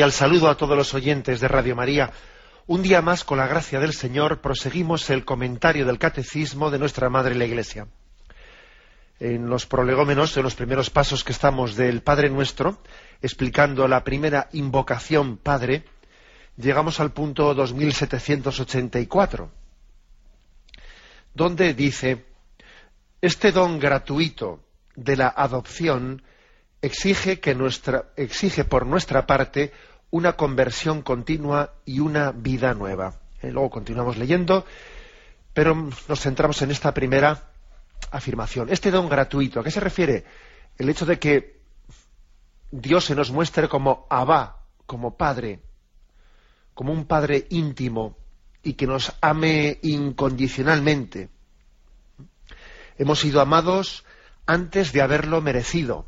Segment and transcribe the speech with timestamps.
[0.00, 2.10] Cordial saludo a todos los oyentes de Radio María.
[2.66, 7.10] Un día más, con la gracia del Señor, proseguimos el comentario del Catecismo de nuestra
[7.10, 7.86] Madre la Iglesia.
[9.18, 12.78] En los prolegómenos, en los primeros pasos que estamos del Padre Nuestro,
[13.20, 15.84] explicando la primera invocación Padre,
[16.56, 19.50] llegamos al punto 2784,
[21.34, 22.24] donde dice,
[23.20, 24.64] este don gratuito
[24.96, 26.22] de la adopción
[26.82, 29.72] exige, que nuestra, exige por nuestra parte
[30.10, 33.20] una conversión continua y una vida nueva.
[33.42, 34.64] Eh, luego continuamos leyendo,
[35.54, 37.50] pero nos centramos en esta primera
[38.10, 38.68] afirmación.
[38.70, 40.24] Este don gratuito, ¿a qué se refiere?
[40.78, 41.60] El hecho de que
[42.70, 45.60] Dios se nos muestre como Abba, como Padre,
[46.74, 48.16] como un Padre íntimo
[48.62, 51.30] y que nos ame incondicionalmente.
[52.98, 54.04] Hemos sido amados
[54.46, 56.06] antes de haberlo merecido.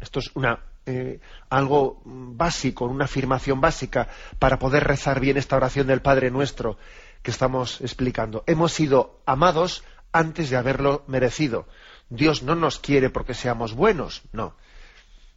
[0.00, 5.86] Esto es una, eh, algo básico, una afirmación básica para poder rezar bien esta oración
[5.86, 6.78] del Padre Nuestro
[7.22, 8.42] que estamos explicando.
[8.46, 11.68] Hemos sido amados antes de haberlo merecido.
[12.08, 14.56] Dios no nos quiere porque seamos buenos, no.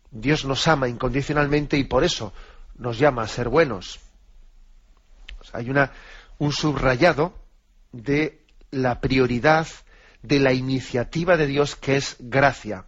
[0.09, 2.34] Dios nos ama incondicionalmente y por eso
[2.75, 4.00] nos llama a ser buenos.
[5.52, 5.91] hay una,
[6.40, 7.34] un subrayado
[7.91, 9.68] de la prioridad
[10.24, 12.85] de la iniciativa de Dios que es gracia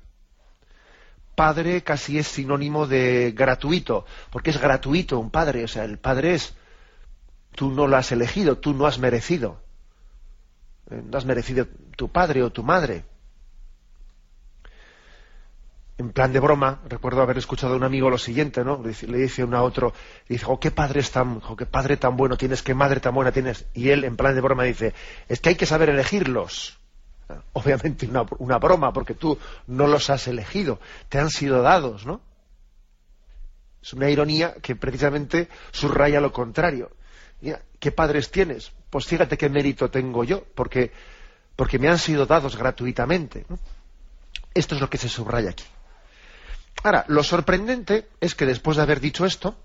[1.36, 6.36] padre casi es sinónimo de gratuito, porque es gratuito un padre, o sea, el padre
[6.36, 6.56] es,
[7.54, 9.62] tú no lo has elegido, tú no has merecido,
[10.90, 13.06] eh, no has merecido tu padre o tu madre.
[15.98, 18.84] En plan de broma, recuerdo haber escuchado a un amigo lo siguiente, ¿no?
[18.84, 19.94] Le dice, uno a otro,
[20.28, 23.66] dice, oh, qué padre tan, qué padre tan bueno tienes, qué madre tan buena tienes.
[23.74, 24.94] Y él, en plan de broma, dice,
[25.30, 26.78] es que hay que saber elegirlos.
[27.54, 29.38] Obviamente una, broma, porque tú
[29.68, 32.22] no los has elegido, te han sido dados, ¿no?
[33.82, 36.92] Es una ironía que precisamente subraya lo contrario.
[37.80, 38.72] ¿qué padres tienes?
[38.90, 40.92] Pues fíjate qué mérito tengo yo, porque,
[41.56, 43.46] porque me han sido dados gratuitamente.
[44.56, 45.66] Esto es lo que se subraya aquí.
[46.84, 49.56] Ahora, lo sorprendente es que después de haber dicho esto,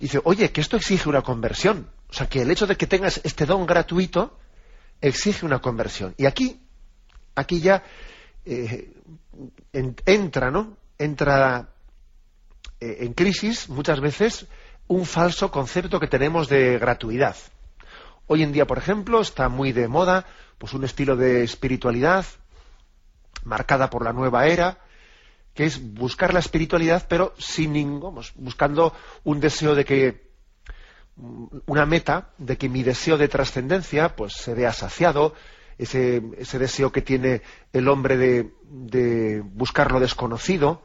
[0.00, 1.88] dice, oye, que esto exige una conversión.
[2.10, 4.36] O sea, que el hecho de que tengas este don gratuito
[5.00, 6.14] exige una conversión.
[6.16, 6.60] Y aquí,
[7.34, 7.82] aquí ya
[8.44, 8.92] eh,
[9.72, 10.76] entra, ¿no?
[10.98, 11.68] Entra
[12.80, 14.46] eh, en crisis muchas veces
[14.88, 17.36] un falso concepto que tenemos de gratuidad.
[18.26, 20.26] Hoy en día, por ejemplo, está muy de moda
[20.58, 22.24] pues un estilo de espiritualidad
[23.44, 24.78] marcada por la nueva era,
[25.54, 30.25] que es buscar la espiritualidad, pero sin ningún, buscando un deseo de que
[31.16, 35.34] una meta de que mi deseo de trascendencia pues se vea saciado,
[35.78, 40.82] ese, ese, deseo que tiene el hombre de, buscar lo desconocido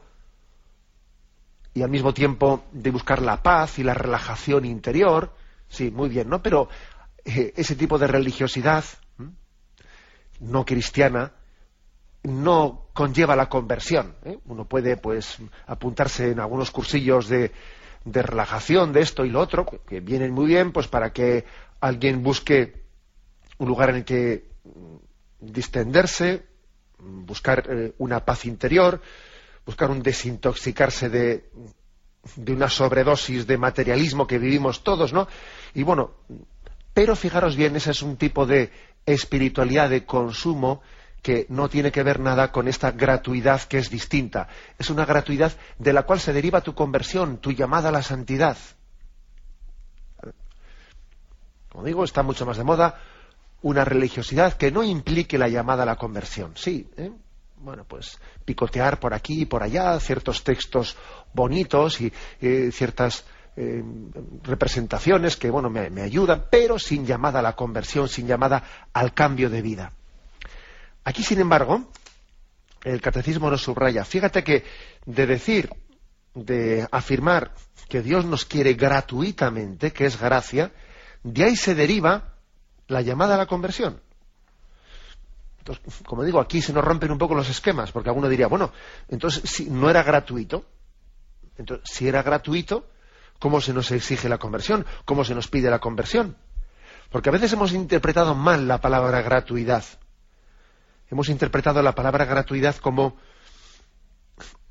[1.74, 5.34] y al mismo tiempo de buscar la paz y la relajación interior,
[5.68, 6.42] sí, muy bien, ¿no?
[6.42, 6.68] Pero
[7.24, 8.84] eh, ese tipo de religiosidad
[10.40, 11.32] no cristiana
[12.24, 14.14] no conlleva la conversión.
[14.24, 14.38] ¿eh?
[14.46, 17.52] Uno puede pues apuntarse en algunos cursillos de
[18.04, 21.44] de relajación de esto y lo otro, que vienen muy bien pues para que
[21.80, 22.82] alguien busque
[23.58, 24.50] un lugar en el que
[25.40, 26.46] distenderse,
[26.98, 29.00] buscar eh, una paz interior,
[29.66, 31.50] buscar un desintoxicarse de,
[32.36, 35.28] de una sobredosis de materialismo que vivimos todos, ¿no?
[35.74, 36.12] Y bueno,
[36.94, 38.70] pero fijaros bien, ese es un tipo de
[39.06, 40.82] espiritualidad de consumo
[41.22, 44.48] que no tiene que ver nada con esta gratuidad que es distinta.
[44.78, 48.56] Es una gratuidad de la cual se deriva tu conversión, tu llamada a la santidad.
[51.68, 53.00] Como digo, está mucho más de moda
[53.62, 56.52] una religiosidad que no implique la llamada a la conversión.
[56.56, 57.12] Sí, ¿eh?
[57.56, 60.96] bueno, pues picotear por aquí y por allá ciertos textos
[61.32, 63.24] bonitos y eh, ciertas
[63.56, 63.84] eh,
[64.42, 69.48] representaciones que, bueno, me ayudan, pero sin llamada a la conversión, sin llamada al cambio
[69.48, 69.92] de vida.
[71.04, 71.90] Aquí, sin embargo,
[72.84, 74.64] el catecismo nos subraya, fíjate que
[75.06, 75.70] de decir,
[76.34, 77.52] de afirmar
[77.88, 80.72] que Dios nos quiere gratuitamente, que es gracia,
[81.22, 82.34] de ahí se deriva
[82.88, 84.00] la llamada a la conversión.
[85.58, 88.72] Entonces, como digo, aquí se nos rompen un poco los esquemas, porque alguno diría, bueno,
[89.08, 90.64] entonces si no era gratuito,
[91.56, 92.88] Entonces, si era gratuito,
[93.38, 94.86] ¿cómo se nos exige la conversión?
[95.04, 96.36] ¿Cómo se nos pide la conversión?
[97.10, 99.84] Porque a veces hemos interpretado mal la palabra gratuidad.
[101.12, 103.18] Hemos interpretado la palabra gratuidad como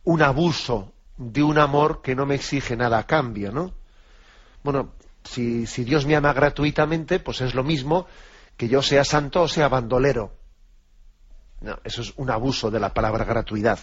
[0.03, 3.75] un abuso de un amor que no me exige nada a cambio, ¿no?
[4.63, 4.93] Bueno,
[5.23, 8.07] si, Dios me ama gratuitamente, pues es lo mismo
[8.57, 10.33] que yo sea santo o sea bandolero.
[11.59, 13.77] No, eso es un abuso de la palabra gratuidad.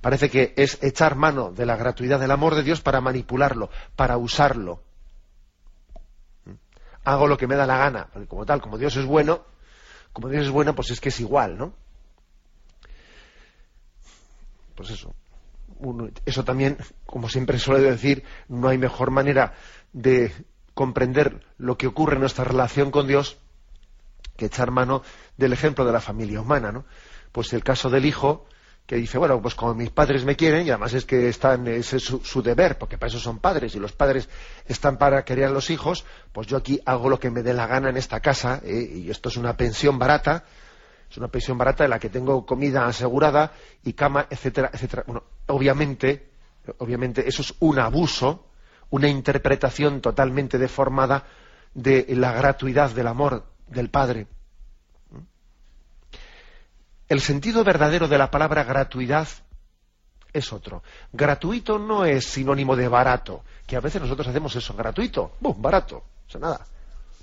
[0.00, 4.16] Parece que es echar mano de la gratuidad del amor de Dios para manipularlo, para
[4.16, 4.82] usarlo.
[7.04, 9.44] Hago lo que me da la gana, porque como tal, como Dios es bueno,
[10.12, 11.83] como Dios es bueno, pues es que es igual, ¿no?
[14.74, 15.14] Pues eso.
[16.24, 19.54] eso también, como siempre suele decir, no hay mejor manera
[19.92, 20.32] de
[20.74, 23.38] comprender lo que ocurre en nuestra relación con Dios
[24.36, 25.02] que echar mano
[25.36, 26.84] del ejemplo de la familia humana, ¿no?
[27.30, 28.46] Pues el caso del hijo
[28.86, 31.96] que dice, bueno, pues como mis padres me quieren, y además es que están, ese
[31.96, 34.28] es su, deber, porque para eso son padres, y los padres
[34.66, 37.66] están para querer a los hijos, pues yo aquí hago lo que me dé la
[37.66, 38.90] gana en esta casa, ¿eh?
[38.94, 40.44] y esto es una pensión barata,
[41.14, 43.52] es una pensión barata en la que tengo comida asegurada
[43.84, 45.04] y cama, etcétera, etcétera.
[45.06, 46.32] Bueno, obviamente,
[46.78, 48.48] obviamente eso es un abuso,
[48.90, 51.22] una interpretación totalmente deformada
[51.72, 54.26] de la gratuidad del amor del Padre.
[57.08, 59.28] El sentido verdadero de la palabra gratuidad
[60.32, 60.82] es otro.
[61.12, 65.62] Gratuito no es sinónimo de barato, que a veces nosotros hacemos eso, gratuito, ¡bum!
[65.62, 66.66] barato, o sea, nada.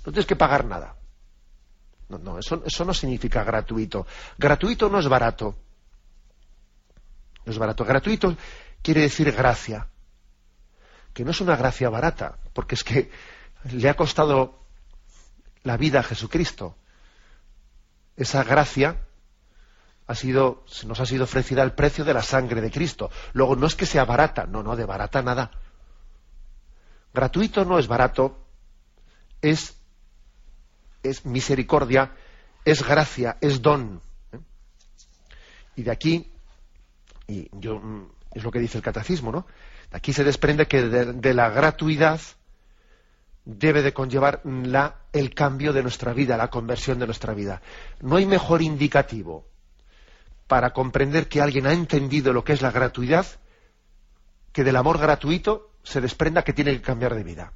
[0.06, 0.96] No tienes que pagar nada.
[2.12, 4.06] No, no, eso, eso no significa gratuito.
[4.36, 5.56] Gratuito no es barato.
[7.46, 7.86] No es barato.
[7.86, 8.36] Gratuito
[8.82, 9.88] quiere decir gracia.
[11.14, 13.10] Que no es una gracia barata, porque es que
[13.70, 14.66] le ha costado
[15.62, 16.76] la vida a Jesucristo.
[18.14, 19.06] Esa gracia
[20.06, 23.10] ha sido, nos ha sido ofrecida al precio de la sangre de Cristo.
[23.32, 25.50] Luego, no es que sea barata, no, no, de barata nada.
[27.14, 28.46] Gratuito no es barato,
[29.40, 29.81] es,
[31.02, 32.12] es misericordia,
[32.64, 34.00] es gracia, es don.
[34.32, 34.38] ¿eh?
[35.76, 36.30] Y de aquí,
[37.26, 39.46] y yo, mm, es lo que dice el catecismo, ¿no?
[39.90, 42.20] De aquí se desprende que de la gratuidad
[43.44, 47.60] debe de conllevar la, el cambio de nuestra vida, la conversión de nuestra vida.
[48.00, 49.46] No hay mejor indicativo
[50.46, 53.26] para comprender que alguien ha entendido lo que es la gratuidad
[54.52, 57.52] que del amor gratuito se desprenda que tiene que cambiar de vida.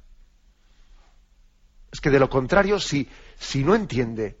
[1.91, 4.37] Es que de lo contrario, si, si no entiende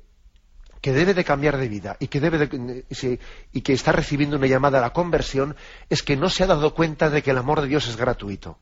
[0.81, 3.19] que debe de cambiar de vida y que debe de,
[3.51, 5.55] y que está recibiendo una llamada a la conversión,
[5.89, 8.57] es que no se ha dado cuenta de que el amor de Dios es gratuito.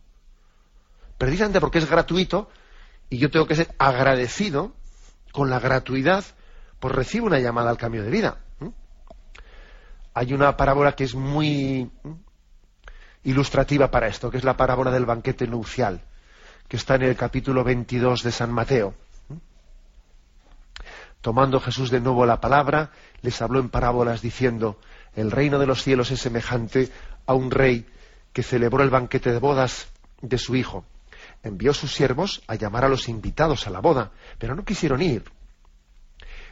[1.18, 2.50] Precisamente porque es gratuito,
[3.10, 4.74] y yo tengo que ser agradecido
[5.32, 6.26] con la gratuidad,
[6.80, 8.38] pues recibo una llamada al cambio de vida.
[10.14, 11.92] Hay una parábola que es muy
[13.24, 16.02] ilustrativa para esto, que es la parábola del banquete nupcial,
[16.68, 18.94] que está en el capítulo 22 de San Mateo.
[21.26, 22.92] Tomando Jesús de nuevo la palabra,
[23.24, 24.78] les habló en parábolas diciendo,
[25.16, 26.92] el reino de los cielos es semejante
[27.26, 27.88] a un rey
[28.32, 29.88] que celebró el banquete de bodas
[30.22, 30.86] de su hijo
[31.42, 35.24] envió sus siervos a llamar a los invitados a la boda, pero no quisieron ir.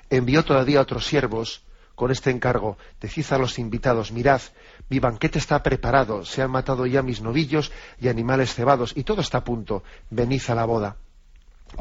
[0.10, 1.64] Envió todavía otros siervos
[1.94, 4.42] con este encargo, decid a los invitados, mirad,
[4.90, 9.22] mi banquete está preparado, se han matado ya mis novillos y animales cebados, y todo
[9.22, 10.98] está a punto, venid a la boda.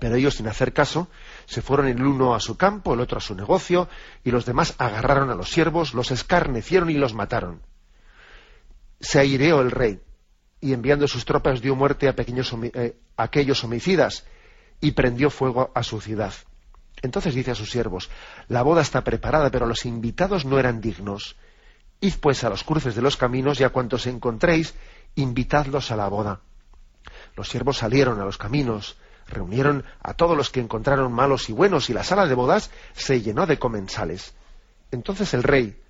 [0.00, 1.08] Pero ellos, sin hacer caso,
[1.46, 3.88] se fueron el uno a su campo, el otro a su negocio,
[4.24, 7.62] y los demás agarraron a los siervos, los escarnecieron y los mataron.
[9.00, 10.00] Se aireó el rey,
[10.60, 14.24] y enviando sus tropas dio muerte a, pequeños, eh, aquellos homicidas
[14.80, 16.32] y prendió fuego a su ciudad.
[17.02, 18.10] Entonces dice a sus siervos,
[18.48, 21.36] la boda está preparada, pero los invitados no eran dignos.
[22.00, 24.74] Id pues a los cruces de los caminos y a cuantos encontréis,
[25.16, 26.40] invitadlos a la boda.
[27.36, 28.96] Los siervos salieron a los caminos,
[29.32, 33.20] reunieron a todos los que encontraron malos y buenos, y la sala de bodas se
[33.20, 34.34] llenó de comensales.
[34.92, 35.82] Entonces el rey,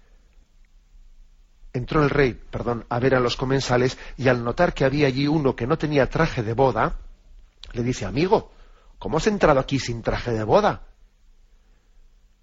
[1.72, 5.26] entró el rey, perdón, a ver a los comensales y al notar que había allí
[5.26, 6.96] uno que no tenía traje de boda,
[7.72, 8.52] le dice, amigo,
[8.98, 10.82] ¿cómo has entrado aquí sin traje de boda?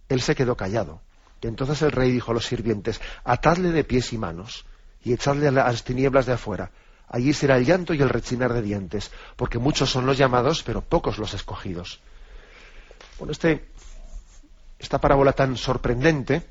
[0.09, 1.01] Él se quedó callado.
[1.41, 4.65] Y entonces el rey dijo a los sirvientes, atadle de pies y manos
[5.03, 6.71] y echadle a las tinieblas de afuera.
[7.09, 10.81] Allí será el llanto y el rechinar de dientes, porque muchos son los llamados, pero
[10.81, 11.99] pocos los escogidos.
[13.17, 13.65] Bueno, este,
[14.77, 16.43] esta parábola tan sorprendente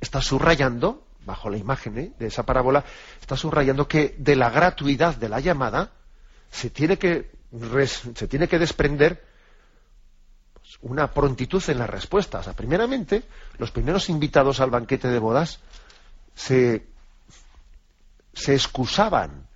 [0.00, 2.12] está subrayando bajo la imagen ¿eh?
[2.18, 2.84] de esa parábola,
[3.20, 5.90] está subrayando que de la gratuidad de la llamada
[6.50, 7.30] se tiene que,
[8.14, 9.24] se tiene que desprender
[10.54, 12.48] pues, una prontitud en las respuestas.
[12.48, 13.24] O primeramente,
[13.58, 15.60] los primeros invitados al banquete de bodas
[16.34, 16.86] se,
[18.38, 19.48] se excusaban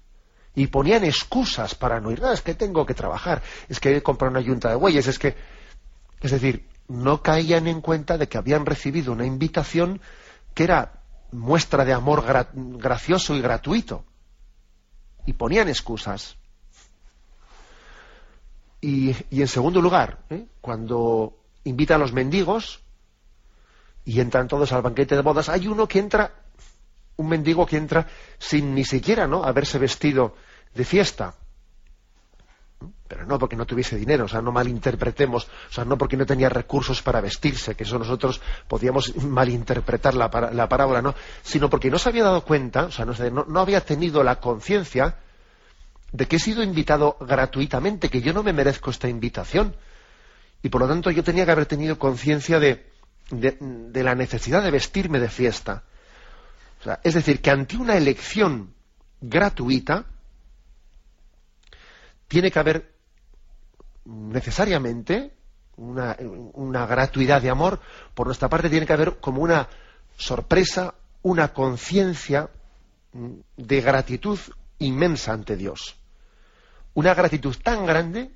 [0.54, 2.22] y ponían excusas para no ir.
[2.32, 5.36] es que tengo que trabajar, es que he comprado una yunta de bueyes, es que...
[6.20, 10.00] Es decir, no caían en cuenta de que habían recibido una invitación
[10.54, 12.24] que era muestra de amor
[12.54, 14.04] gracioso y gratuito.
[15.26, 16.36] Y ponían excusas.
[18.80, 20.46] Y, en segundo lugar, ¿eh?
[20.60, 22.80] cuando invita a los mendigos
[24.04, 26.41] y entran todos al banquete de bodas, hay uno que entra,
[27.22, 28.06] un mendigo que entra
[28.38, 29.44] sin ni siquiera ¿no?
[29.44, 30.36] haberse vestido
[30.74, 31.34] de fiesta.
[33.08, 36.26] Pero no porque no tuviese dinero, o sea, no malinterpretemos, o sea, no porque no
[36.26, 41.90] tenía recursos para vestirse, que eso nosotros podíamos malinterpretar la, la parábola, no, sino porque
[41.90, 45.18] no se había dado cuenta, o sea, no, no había tenido la conciencia
[46.12, 49.74] de que he sido invitado gratuitamente, que yo no me merezco esta invitación.
[50.62, 52.86] Y por lo tanto yo tenía que haber tenido conciencia de,
[53.30, 55.82] de, la necesidad de vestirme de fiesta.
[57.02, 58.74] Es decir, que ante una elección
[59.20, 60.04] gratuita
[62.28, 62.92] tiene que haber
[64.04, 65.32] necesariamente
[65.76, 67.80] una, gratuidad de amor,
[68.14, 69.68] por nuestra parte tiene que haber como una
[70.16, 72.50] sorpresa, una conciencia
[73.12, 74.38] de gratitud
[74.78, 75.96] inmensa ante Dios.
[76.94, 78.30] Una gratitud tan grande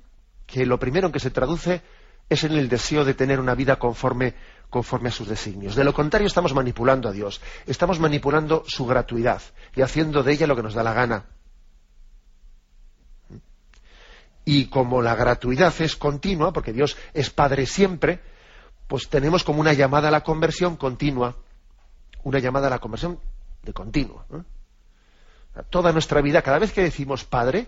[0.45, 1.81] que lo primero en que se traduce
[2.29, 4.33] es en el deseo de tener una vida conforme,
[4.69, 5.75] conforme a sus designios.
[5.75, 9.41] De lo contrario, estamos manipulando a Dios, estamos manipulando su gratuidad
[9.75, 11.25] y haciendo de ella lo que nos da la gana.
[14.45, 18.21] Y como la gratuidad es continua, porque Dios es Padre siempre,
[18.87, 21.35] pues tenemos como una llamada a la conversión continua,
[22.23, 23.19] una llamada a la conversión
[23.63, 24.25] de continua.
[25.69, 27.67] Toda nuestra vida, cada vez que decimos Padre,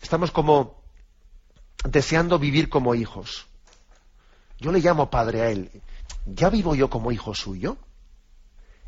[0.00, 0.84] estamos como
[1.84, 3.46] deseando vivir como hijos.
[4.58, 5.70] Yo le llamo padre a él.
[6.26, 7.76] ¿Ya vivo yo como hijo suyo?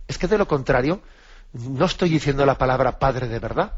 [0.08, 1.02] Es que de lo contrario,
[1.52, 3.72] no estoy diciendo la palabra padre de verdad.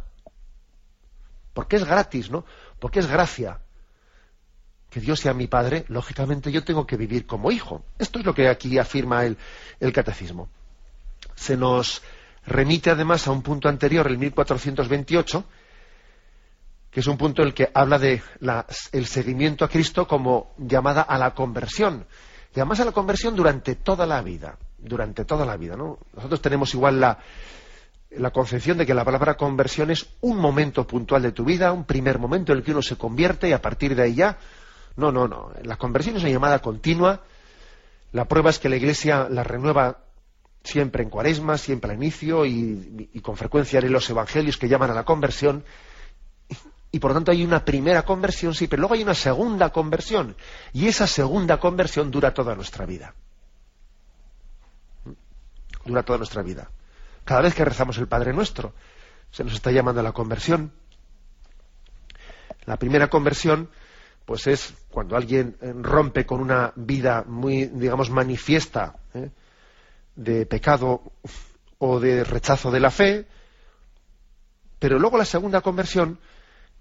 [1.54, 2.44] Porque es gratis, ¿no?
[2.78, 3.60] Porque es gracia.
[4.90, 7.84] Que Dios sea mi padre, lógicamente yo tengo que vivir como hijo.
[7.98, 9.36] Esto es lo que aquí afirma el,
[9.80, 10.48] el catecismo.
[11.34, 12.02] Se nos
[12.46, 15.44] remite además a un punto anterior, el 1428,
[16.90, 18.22] que es un punto en el que habla de
[18.92, 22.06] el seguimiento a Cristo como llamada a la conversión.
[22.54, 24.56] Y además a la conversión durante toda la vida.
[24.78, 25.98] Durante toda la vida, ¿no?
[26.14, 27.18] Nosotros tenemos igual la,
[28.32, 32.18] concepción de que la palabra conversión es un momento puntual de tu vida, un primer
[32.18, 34.38] momento en el que uno se convierte y a partir de ahí ya.
[34.96, 35.52] No, no, no.
[35.62, 37.22] La conversión es una llamada continua.
[38.12, 39.98] La prueba es que la Iglesia la renueva
[40.62, 44.90] siempre en cuaresma, siempre al inicio y, y con frecuencia en los evangelios que llaman
[44.90, 45.64] a la conversión
[46.90, 50.36] y por lo tanto hay una primera conversión, sí, pero luego hay una segunda conversión.
[50.72, 53.14] Y esa segunda conversión dura toda nuestra vida.
[55.84, 56.70] Dura toda nuestra vida.
[57.24, 58.72] Cada vez que rezamos el Padre Nuestro,
[59.30, 60.72] se nos está llamando a la conversión.
[62.64, 63.68] La primera conversión,
[64.24, 69.30] pues es cuando alguien eh, rompe con una vida muy, digamos, manifiesta ¿eh?
[70.16, 71.02] de pecado
[71.78, 73.26] o de rechazo de la fe.
[74.78, 76.18] Pero luego la segunda conversión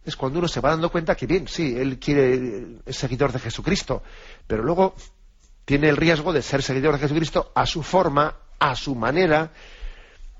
[0.10, 3.40] es cuando uno se va dando cuenta que bien, sí, él quiere es seguidor de
[3.40, 4.04] Jesucristo,
[4.48, 4.96] pero luego
[5.66, 9.52] tiene el riesgo de ser seguidor de Jesucristo a su forma, a su manera,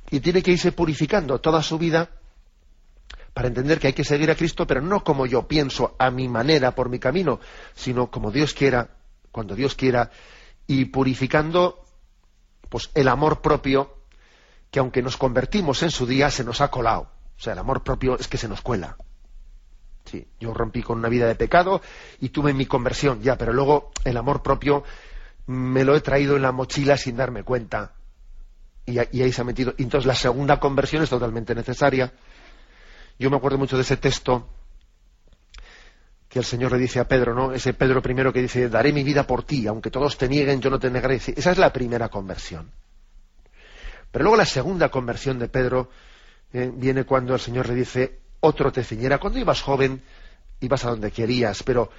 [0.10, 2.10] y tiene que irse purificando toda su vida
[3.34, 6.30] para entender que hay que seguir a Cristo, pero no como yo pienso, a mi
[6.30, 7.40] manera, por mi camino,
[7.76, 8.90] sino como Dios quiera,
[9.32, 10.12] cuando Dios quiera,
[10.66, 11.84] y purificando
[12.70, 13.98] pues el amor propio
[14.72, 17.12] que aunque nos convertimos en su día se nos ha colado.
[17.38, 18.98] O sea, el amor propio es que se nos cuela.
[20.10, 21.82] Sí, yo rompí con una vida de pecado
[22.22, 24.84] y tuve mi conversión, ya, pero luego el amor propio
[25.48, 27.94] me lo he traído en la mochila sin darme cuenta.
[28.86, 29.74] Y, ahí se ha metido.
[29.78, 32.14] Y entonces la segunda conversión es totalmente necesaria.
[33.20, 34.48] Yo me acuerdo mucho de ese texto
[36.30, 37.52] que el Señor le dice a Pedro, ¿no?
[37.52, 40.70] Ese Pedro primero que dice, daré mi vida por ti, aunque todos te nieguen, yo
[40.70, 41.16] no te negaré.
[41.16, 42.72] Esa es la primera conversión.
[44.12, 45.90] Pero luego la segunda conversión de Pedro
[46.54, 49.18] eh, viene cuando el Señor le dice, otro te ceñirá.
[49.18, 50.02] Cuando ibas joven,
[50.60, 51.90] ibas a donde querías, pero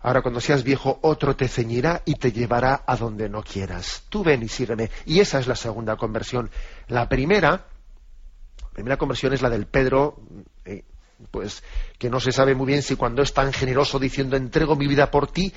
[0.00, 4.04] ahora cuando seas viejo, otro te ceñirá y te llevará a donde no quieras.
[4.08, 4.90] Tú ven y sígueme.
[5.06, 6.50] Y esa es la segunda conversión.
[6.88, 10.20] La primera, la primera conversión es la del Pedro,
[10.64, 10.84] eh,
[11.30, 11.62] pues
[11.98, 15.10] que no se sabe muy bien si cuando es tan generoso diciendo entrego mi vida
[15.10, 15.52] por ti,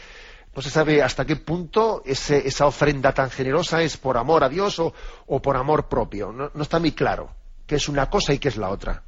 [0.56, 4.80] no se sabe hasta qué punto esa ofrenda tan generosa es por amor a Dios
[4.80, 6.34] o, por amor propio.
[6.34, 7.34] No, no está muy claro
[7.66, 9.04] qué es una cosa y qué es la otra.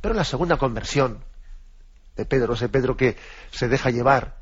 [0.00, 1.24] Pero la segunda conversión
[2.16, 3.16] de Pedro, ese Pedro que
[3.50, 4.38] se deja llevar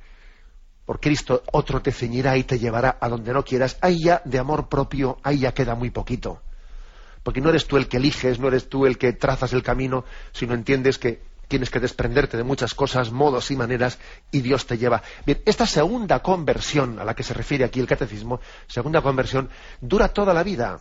[0.85, 4.39] por Cristo, otro te ceñirá y te llevará a donde no quieras, ahí ya de
[4.39, 6.43] amor propio, ahí ya queda muy poquito.
[7.23, 10.05] porque no eres tú el que eliges, no eres tú el que trazas el camino,
[10.31, 13.99] sino entiendes que tienes que desprenderte de muchas cosas, modos y maneras,
[14.31, 15.03] y Dios te lleva.
[15.25, 20.09] Bien, esta segunda conversión a la que se refiere aquí el catecismo, segunda conversión, dura
[20.09, 20.79] toda la vida,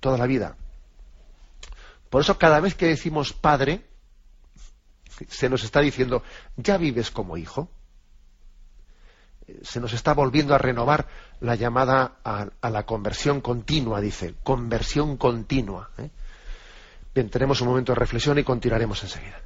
[0.00, 0.56] toda la vida.
[2.10, 3.82] Por eso cada vez que decimos Padre,
[5.28, 6.22] se nos está diciendo,
[6.56, 7.68] ya vives como hijo.
[9.62, 11.06] Se nos está volviendo a renovar
[11.40, 15.90] la llamada a, la conversión continua, dice, conversión continua.
[15.98, 16.10] ¿eh?
[17.14, 19.40] Bien, tenemos un momento de reflexión y continuaremos enseguida.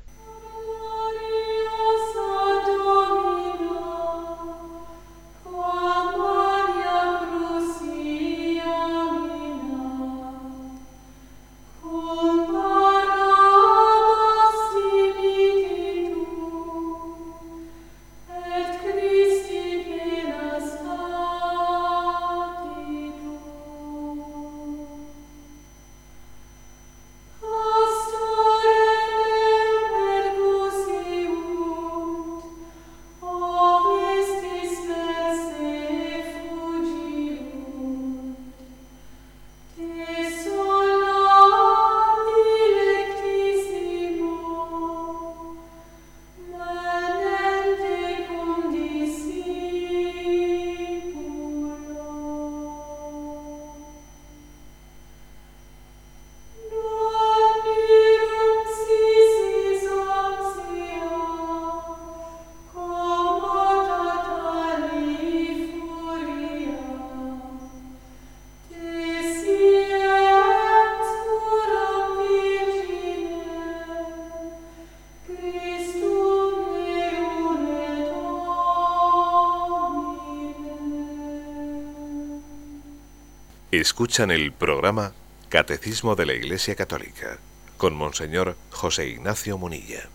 [83.82, 85.10] Escuchan el programa
[85.48, 87.38] Catecismo de la Iglesia Católica
[87.76, 90.08] con Monseñor José Ignacio Munilla.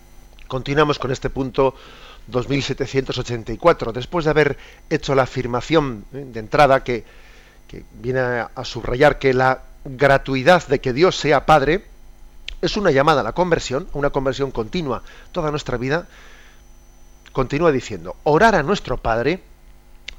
[0.46, 1.74] Continuamos con este punto
[2.28, 3.92] 2784.
[3.92, 4.56] Después de haber
[4.88, 6.24] hecho la afirmación ¿eh?
[6.32, 7.04] de entrada que,
[7.92, 11.84] viene a, subrayar que la gratuidad de que Dios sea Padre
[12.62, 16.08] es una llamada a la conversión, a una conversión continua toda nuestra vida,
[17.32, 19.42] continúa diciendo, orar a nuestro Padre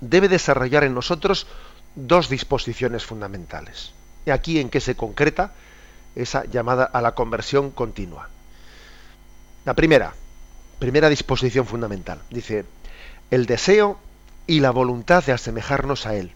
[0.01, 1.47] debe desarrollar en nosotros
[1.95, 3.93] dos disposiciones fundamentales.
[4.25, 5.53] Y aquí en qué se concreta
[6.15, 8.29] esa llamada a la conversión continua.
[9.65, 10.13] La primera,
[10.79, 12.65] primera disposición fundamental, dice,
[13.31, 13.99] el deseo
[14.47, 16.31] y la voluntad de asemejarnos a Él.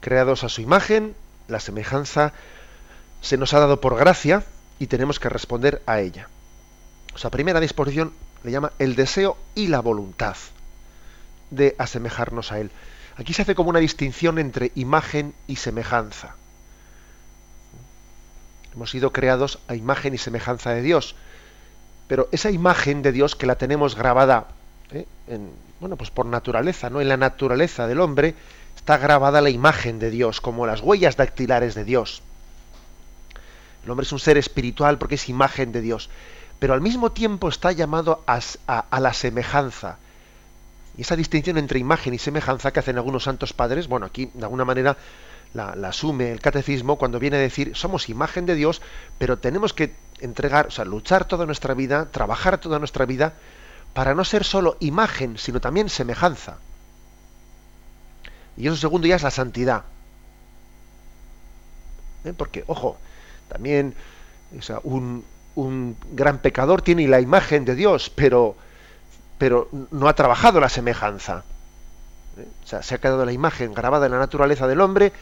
[0.00, 1.14] Creados a su imagen,
[1.48, 2.32] la semejanza
[3.20, 4.44] se nos ha dado por gracia
[4.78, 6.28] y tenemos que responder a ella.
[7.14, 10.36] O sea, primera disposición le llama el deseo y la voluntad
[11.50, 12.70] de asemejarnos a Él.
[13.16, 16.34] Aquí se hace como una distinción entre imagen y semejanza.
[18.74, 21.14] Hemos sido creados a imagen y semejanza de Dios,
[22.08, 24.48] pero esa imagen de Dios que la tenemos grabada,
[24.90, 25.06] ¿eh?
[25.28, 27.00] en, bueno, pues por naturaleza, ¿no?
[27.00, 28.34] En la naturaleza del hombre
[28.74, 32.22] está grabada la imagen de Dios, como las huellas dactilares de Dios.
[33.84, 36.10] El hombre es un ser espiritual porque es imagen de Dios,
[36.58, 39.98] pero al mismo tiempo está llamado a la semejanza.
[40.96, 44.44] Y esa distinción entre imagen y semejanza que hacen algunos santos padres, bueno, aquí de
[44.44, 44.96] alguna manera
[45.52, 48.82] la, asume el catecismo cuando viene a decir, somos imagen de Dios,
[49.18, 53.34] pero tenemos que entregar, o sea, luchar toda nuestra vida, trabajar toda nuestra vida,
[53.92, 56.58] para no ser solo imagen, sino también semejanza.
[58.56, 59.84] Y eso segundo ya es la santidad.
[62.24, 62.32] ¿Eh?
[62.36, 62.98] Porque, ojo,
[63.48, 63.94] también
[64.82, 68.56] un, un gran pecador tiene la imagen de Dios, pero
[69.44, 71.44] pero no ha trabajado la semejanza.
[72.38, 72.46] ¿Eh?
[72.64, 75.12] O sea, se ha quedado la imagen grabada en la naturaleza del hombre,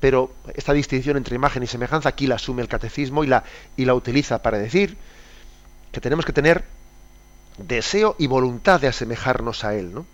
[0.00, 3.44] pero esta distinción entre imagen y semejanza aquí la asume el catecismo y la,
[3.76, 4.96] y la utiliza para decir
[5.92, 6.64] que tenemos que tener
[7.58, 10.06] deseo y voluntad de asemejarnos a Él, ¿no?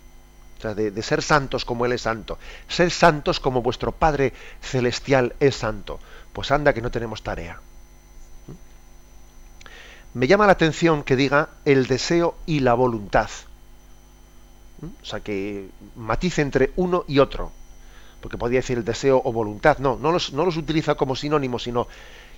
[0.57, 2.37] O sea, de, de ser santos como Él es santo.
[2.67, 6.01] Ser santos como vuestro Padre Celestial es santo.
[6.33, 7.61] Pues anda que no tenemos tarea.
[10.13, 13.29] Me llama la atención que diga el deseo y la voluntad.
[15.01, 17.51] O sea, que matice entre uno y otro.
[18.21, 19.77] Porque podría decir el deseo o voluntad.
[19.79, 21.87] No, no los, no los utiliza como sinónimos, sino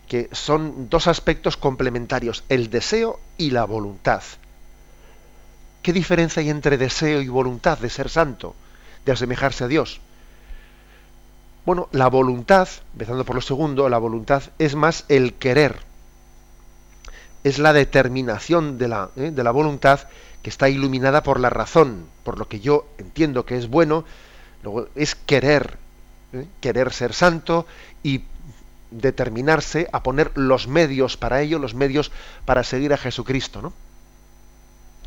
[0.08, 4.22] que son dos aspectos complementarios, el deseo y la voluntad.
[5.82, 8.56] ¿Qué diferencia hay entre deseo y voluntad de ser santo,
[9.06, 10.02] de asemejarse a Dios?
[11.66, 15.80] Bueno, la voluntad, empezando por lo segundo, la voluntad es más el querer
[17.46, 19.30] es la determinación de la, ¿eh?
[19.32, 20.00] de la voluntad
[20.46, 24.06] que está iluminada por la razón, por lo que yo entiendo que es bueno,
[24.62, 25.80] luego es querer,
[26.34, 26.46] ¿eh?
[26.62, 27.66] querer ser santo
[28.04, 28.26] y
[28.92, 32.12] determinarse a poner los medios para ello, los medios
[32.46, 33.74] para seguir a Jesucristo, ¿no?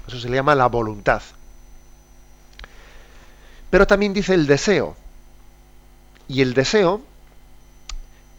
[0.09, 1.23] Eso se le llama la voluntad.
[3.71, 4.97] Pero también dice el deseo.
[6.27, 7.01] Y el deseo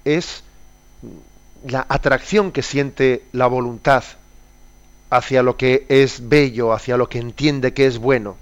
[0.04, 0.44] es
[1.66, 4.04] la atracción que siente la voluntad
[5.10, 8.38] hacia lo que es bello, hacia lo que entiende que es bueno.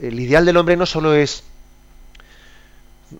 [0.00, 1.42] El ideal del hombre no solo es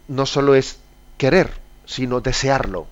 [0.06, 0.78] no solo es
[1.16, 1.52] querer,
[1.86, 2.86] sino desearlo,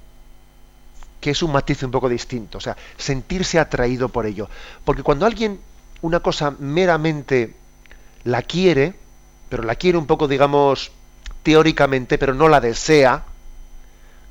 [1.20, 4.48] que es un matiz un poco distinto, o sea, sentirse atraído por ello.
[4.84, 5.60] Porque cuando alguien
[6.00, 7.54] una cosa meramente
[8.24, 8.94] la quiere,
[9.48, 10.90] pero la quiere un poco, digamos,
[11.42, 13.24] teóricamente, pero no la desea,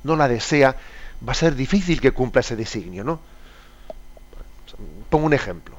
[0.03, 0.75] no la desea,
[1.27, 3.19] va a ser difícil que cumpla ese designio, ¿no?
[5.09, 5.75] Pongo un ejemplo.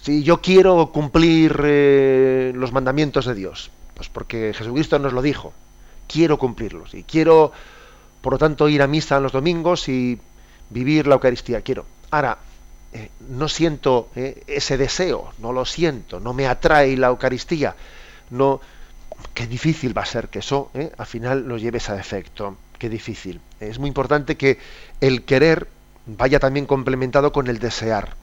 [0.00, 5.52] Si yo quiero cumplir eh, los mandamientos de Dios, pues porque Jesucristo nos lo dijo,
[6.08, 7.52] quiero cumplirlos y quiero,
[8.22, 10.18] por lo tanto, ir a misa en los domingos y
[10.70, 11.84] vivir la Eucaristía, quiero.
[12.10, 12.38] Ahora,
[12.92, 17.76] eh, no siento eh, ese deseo, no lo siento, no me atrae la Eucaristía,
[18.30, 18.60] no,
[19.34, 23.40] qué difícil va a ser que eso al final lo lleves a efecto qué difícil.
[23.60, 24.58] Es muy importante que
[25.00, 25.68] el querer
[26.16, 28.14] vaya también complementado con el desear.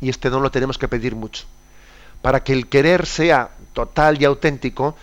[0.00, 1.44] Y este no lo tenemos que pedir mucho.
[2.22, 4.96] Para que el querer sea total y auténtico,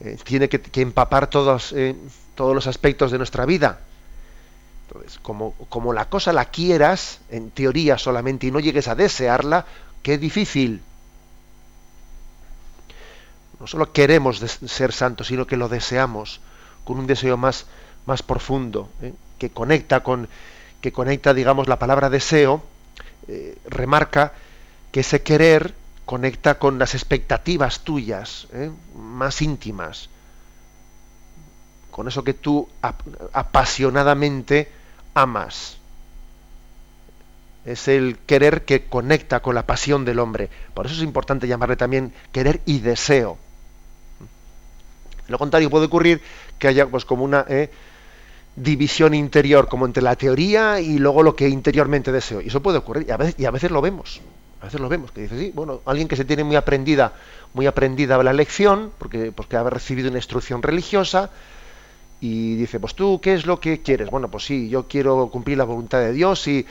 [0.00, 1.96] eh, tiene que, empapar todos, eh,
[2.34, 3.80] todos los aspectos de nuestra vida.
[4.88, 9.66] Entonces, como, como la cosa la quieras, en teoría solamente, y no llegues a desearla,
[10.02, 10.82] qué difícil.
[13.60, 16.40] No solo queremos ser santos, sino que lo deseamos
[16.84, 17.66] con un deseo más,
[18.04, 19.14] más profundo, ¿eh?
[19.44, 20.26] Que conecta con,
[20.80, 22.62] que conecta, digamos, la palabra deseo,
[23.28, 24.32] eh, remarca
[24.90, 25.74] que ese querer
[26.06, 28.70] conecta con las expectativas tuyas, ¿eh?
[28.96, 30.08] más íntimas,
[31.90, 32.66] con eso que tú
[33.34, 34.72] apasionadamente
[35.12, 35.76] amas.
[37.66, 40.48] Es el querer que conecta con la pasión del hombre.
[40.72, 43.36] Por eso es importante llamarle también querer y deseo.
[45.28, 46.22] Lo contrario puede ocurrir
[46.58, 47.70] que haya pues como una eh,
[48.56, 52.40] división interior, como entre la teoría y luego lo que interiormente deseo.
[52.40, 54.20] Y eso puede ocurrir, y a veces, lo vemos.
[54.60, 57.12] A veces lo vemos, que dice, sí, bueno, alguien que se tiene muy aprendida,
[57.52, 61.30] muy aprendida la lección, porque, porque ha recibido una instrucción religiosa,
[62.20, 64.08] y dice, pues tú, ¿qué es lo que quieres?
[64.08, 66.64] Bueno, pues sí, yo quiero cumplir la voluntad de Dios y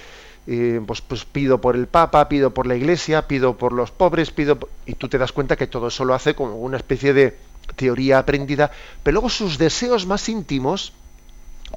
[0.46, 4.58] pues, pues, pido por el Papa, pido por la Iglesia, pido por los pobres, pido...
[4.86, 7.38] Y tú te das cuenta que todo eso lo hace como una especie de,
[7.76, 10.94] teoría aprendida, pero luego sus deseos más íntimos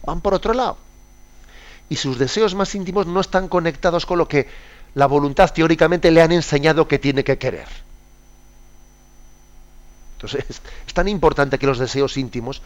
[0.04, 0.78] van por otro lado.
[1.88, 4.48] Y sus deseos más íntimos no están conectados con lo que
[4.94, 7.68] la voluntad teóricamente le han enseñado que tiene que querer.
[10.16, 12.62] Entonces, es tan importante que los deseos íntimos,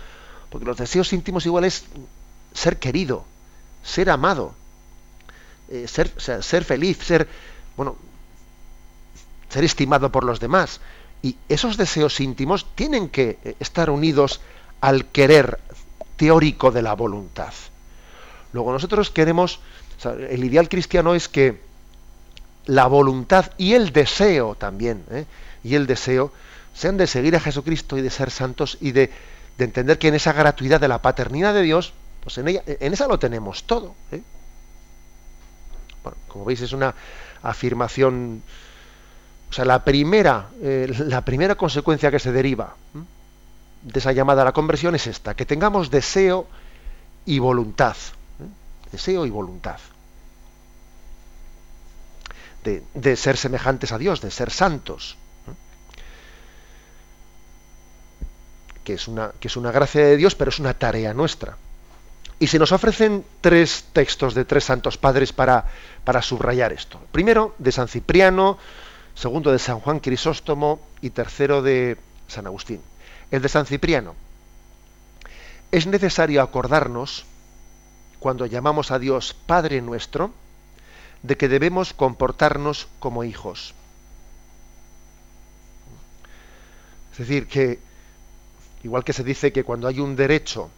[0.48, 1.84] porque los deseos íntimos igual es
[2.54, 3.24] ser querido,
[3.82, 4.54] ser amado,
[5.68, 7.28] eh, ser, ser feliz, ser,
[7.76, 7.96] bueno,
[9.48, 10.80] ser estimado por los demás.
[11.22, 14.40] Y esos deseos íntimos tienen que eh, estar unidos
[14.80, 15.58] al querer
[16.20, 17.54] teórico de la voluntad.
[18.52, 19.58] Luego nosotros queremos,
[20.04, 21.62] el ideal cristiano es que
[22.66, 25.24] la voluntad y el deseo también, ¿eh?
[25.64, 26.30] y el deseo,
[26.74, 29.10] sean de seguir a Jesucristo y de ser santos y de,
[29.56, 33.08] entender que en esa gratuidad de la paternidad de Dios, pues en, ella, en esa
[33.08, 33.94] lo tenemos todo.
[34.12, 34.20] ¿eh?
[36.02, 36.94] Bueno, como veis es una
[37.42, 38.42] afirmación
[39.48, 42.74] o sea, la primera, eh, la primera consecuencia que se deriva
[43.82, 46.46] de esa llamada a la conversión es esta, que tengamos deseo
[47.24, 47.96] y voluntad.
[48.92, 49.78] Deseo y voluntad.
[52.64, 55.16] De, ser semejantes a Dios, de ser santos.
[58.84, 61.56] Que es, una, que es una gracia de Dios, pero es una tarea nuestra.
[62.38, 65.66] Y se nos ofrecen tres textos de tres santos padres para,
[66.04, 67.00] para subrayar esto.
[67.12, 68.58] Primero, de San Cipriano,
[69.14, 72.80] segundo de San Juan Crisóstomo y tercero de San Agustín.
[73.30, 74.14] El de San Cipriano.
[75.70, 77.24] Es necesario acordarnos,
[78.18, 80.32] cuando llamamos a Dios Padre nuestro,
[81.22, 83.74] de que debemos comportarnos como hijos.
[87.12, 87.78] Es decir, que
[88.82, 90.70] igual que se dice que cuando hay un derecho,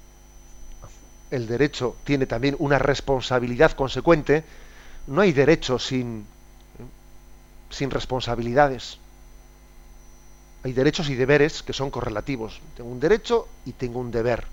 [1.31, 4.45] el derecho tiene también una responsabilidad consecuente,
[5.07, 6.27] no hay derecho sin
[7.73, 8.99] sin responsabilidades.
[10.65, 12.61] Hay derechos y deberes que son correlativos.
[12.77, 14.45] Tengo un derecho y tengo un deber.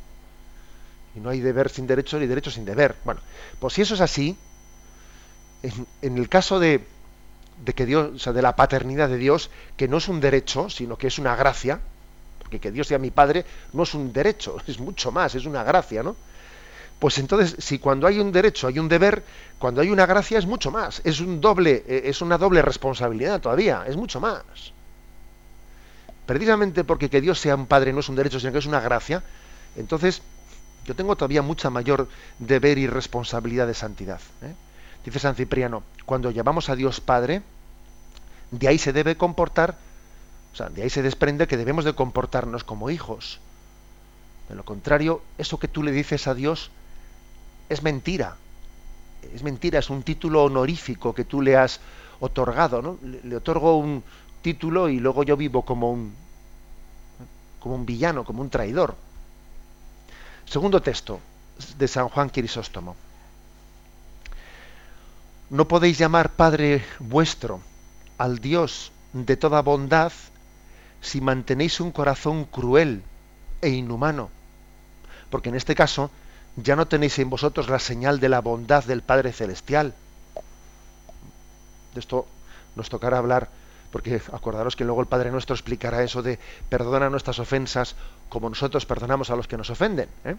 [1.15, 2.95] Y no hay deber sin derecho ni derecho sin deber.
[3.03, 3.21] Bueno,
[3.59, 4.37] pues si eso es así,
[6.01, 6.85] en, el caso de,
[7.63, 10.69] de, que Dios, o sea, de la paternidad de Dios, que no es un derecho,
[10.69, 11.79] sino que es una gracia,
[12.39, 15.63] porque que Dios sea mi Padre no es un derecho, es mucho más, es una
[15.63, 16.15] gracia, ¿no?
[16.99, 19.23] Pues entonces, si cuando hay un derecho hay un deber,
[19.57, 23.39] cuando hay una gracia es mucho más, es un doble, eh, es una doble responsabilidad
[23.39, 24.43] todavía, es mucho más.
[26.29, 28.79] Precisamente porque que Dios sea un padre no es un derecho, sino que es una
[28.79, 29.23] gracia,
[29.75, 30.21] entonces
[30.85, 34.21] yo tengo todavía mucha mayor deber y responsabilidad de santidad.
[34.43, 34.53] ¿eh?
[35.03, 37.41] Dice San Cipriano, cuando llamamos a Dios Padre,
[38.51, 39.75] de ahí se debe comportar,
[40.53, 43.39] o sea, de ahí se desprende que debemos de comportarnos como hijos.
[44.49, 46.69] De lo contrario, eso que tú le dices a Dios
[47.69, 48.35] es mentira.
[49.33, 51.79] Es mentira, es un título honorífico que tú le has
[52.19, 52.99] otorgado, ¿no?
[53.01, 54.03] Le, otorgo un
[54.41, 56.13] título y luego yo vivo como un
[57.59, 58.95] como un villano, como un traidor.
[60.45, 61.19] Segundo texto
[61.77, 62.95] de San Juan Crisóstomo.
[65.49, 67.59] No podéis llamar Padre vuestro
[68.17, 70.11] al Dios de toda bondad
[71.01, 73.03] si mantenéis un corazón cruel
[73.61, 74.29] e inhumano.
[75.29, 76.11] Porque en este caso
[76.55, 79.93] ya no tenéis en vosotros la señal de la bondad del Padre Celestial.
[81.93, 82.27] De esto
[82.75, 83.49] nos tocará hablar,
[83.91, 87.95] porque acordaros que luego el Padre nuestro explicará eso de perdona nuestras ofensas
[88.29, 90.09] como nosotros perdonamos a los que nos ofenden.
[90.25, 90.35] ¿eh?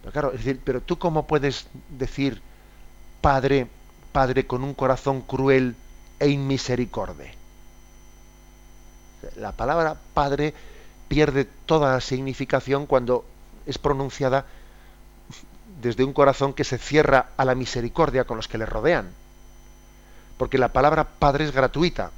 [0.00, 2.40] Pero claro, es decir, pero tú cómo puedes decir
[3.20, 3.68] Padre,
[4.12, 5.76] Padre con un corazón cruel
[6.18, 7.34] e inmisericorde.
[9.36, 10.54] La palabra Padre
[11.08, 13.24] pierde toda significación cuando
[13.66, 14.46] es pronunciada
[15.80, 19.10] desde un corazón que se cierra a la misericordia con los que le rodean.
[20.38, 22.10] Porque la palabra Padre es gratuita,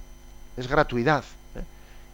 [0.59, 1.25] es gratuidad.
[1.55, 1.63] ¿eh?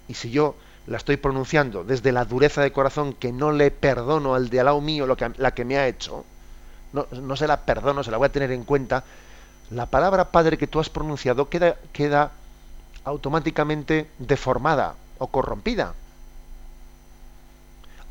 [0.08, 0.54] Y si yo
[0.86, 4.66] la estoy pronunciando desde la dureza de corazón que no le perdono al de al
[4.66, 6.24] lado mío lo que, la que me ha hecho,
[6.92, 9.04] no, no, se la perdono, se la voy a tener en cuenta,
[9.70, 12.32] la palabra Padre que tú has pronunciado queda, queda
[13.04, 15.94] automáticamente deformada o corrompida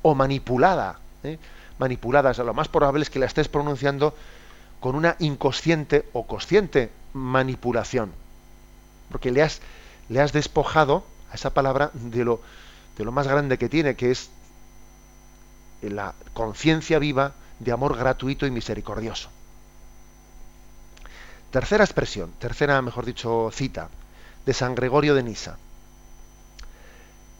[0.01, 0.99] o manipulada.
[1.23, 1.37] ¿eh?
[1.79, 4.15] manipuladas, lo más probable es que la estés pronunciando
[4.79, 8.11] con una inconsciente o consciente manipulación.
[9.09, 9.61] Porque le has,
[10.09, 12.41] le has despojado a esa palabra de lo,
[12.97, 14.29] de lo más grande que tiene, que es
[15.81, 19.29] la conciencia viva de amor gratuito y misericordioso.
[21.51, 23.89] Tercera expresión, tercera, mejor dicho, cita,
[24.45, 25.57] de San Gregorio de Nisa.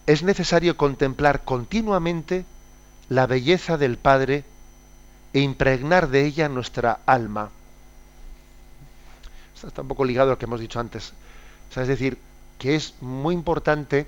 [0.05, 2.45] Es necesario contemplar continuamente
[3.09, 4.43] la belleza del Padre
[5.33, 7.49] e impregnar de ella nuestra alma.
[9.55, 11.13] Esto está un poco ligado a lo que hemos dicho antes.
[11.75, 12.19] es decir,
[12.57, 14.07] que es muy importante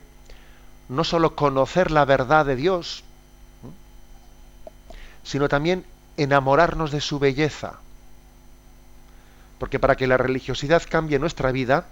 [0.88, 3.03] no solo conocer la verdad de Dios,
[5.23, 5.86] sino también
[6.17, 7.79] enamorarnos de su belleza.
[9.60, 11.86] Porque para que la religiosidad cambie nuestra vida,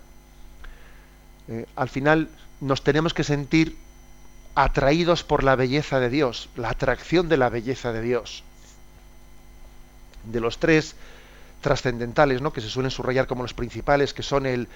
[1.48, 2.30] eh, al final
[2.62, 3.78] nos tenemos que sentir
[4.56, 8.44] atraídos por la belleza de Dios, la atracción de la belleza de Dios.
[10.26, 10.96] De los tres
[11.62, 12.54] trascendentales, ¿no?
[12.54, 14.68] que se suelen subrayar como los principales, que son el,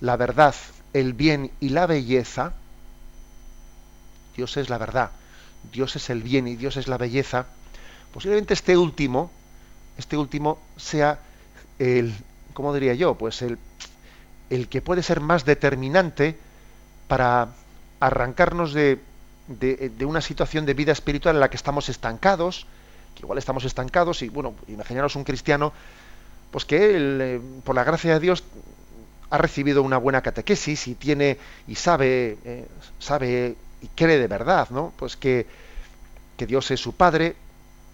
[0.00, 0.54] la verdad,
[0.92, 2.52] el bien y la belleza,
[4.36, 5.10] Dios es la verdad,
[5.72, 7.46] Dios es el bien y Dios es la belleza,
[8.12, 9.30] posiblemente este último,
[9.96, 11.18] este último sea
[11.78, 12.14] el,
[12.54, 13.14] ¿cómo diría yo?
[13.14, 13.58] Pues el,
[14.50, 16.36] el que puede ser más determinante
[17.08, 17.48] para
[18.00, 19.00] arrancarnos de,
[19.48, 22.66] de, una situación de vida espiritual en la que estamos estancados,
[23.14, 25.72] que igual estamos estancados y bueno, imaginaros un cristiano,
[26.50, 28.44] pues que él, eh, por la gracia de Dios,
[29.32, 32.68] ha recibido una buena catequesis y tiene y sabe, eh,
[32.98, 34.92] sabe y cree de verdad, ¿no?
[34.96, 35.46] Pues que,
[36.36, 37.34] que Dios es su Padre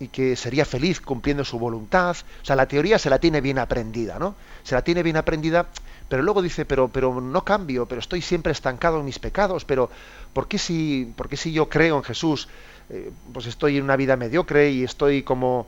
[0.01, 2.16] y que sería feliz cumpliendo su voluntad.
[2.42, 4.35] O sea, la teoría se la tiene bien aprendida, ¿no?
[4.64, 5.68] Se la tiene bien aprendida
[6.09, 9.90] pero luego dice, pero, pero no cambio, pero estoy siempre estancado en mis pecados, pero
[10.33, 12.48] ¿por qué si, por si yo creo en Jesús,
[12.88, 15.66] eh, pues estoy en una vida mediocre y estoy como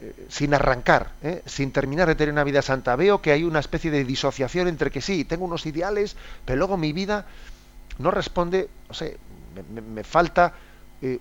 [0.00, 2.96] eh, sin arrancar, eh, sin terminar de tener una vida santa?
[2.96, 6.76] Veo que hay una especie de disociación entre que sí, tengo unos ideales, pero luego
[6.76, 7.26] mi vida
[7.98, 9.18] no responde, no sé,
[9.72, 10.54] me, falta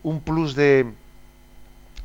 [0.03, 0.85] un plus de,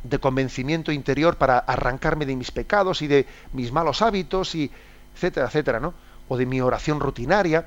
[0.04, 4.70] de convencimiento interior para arrancarme de mis pecados y de mis malos hábitos y
[5.14, 5.94] etcétera, etcétera, ¿no?
[6.28, 7.66] o de mi oración rutinaria.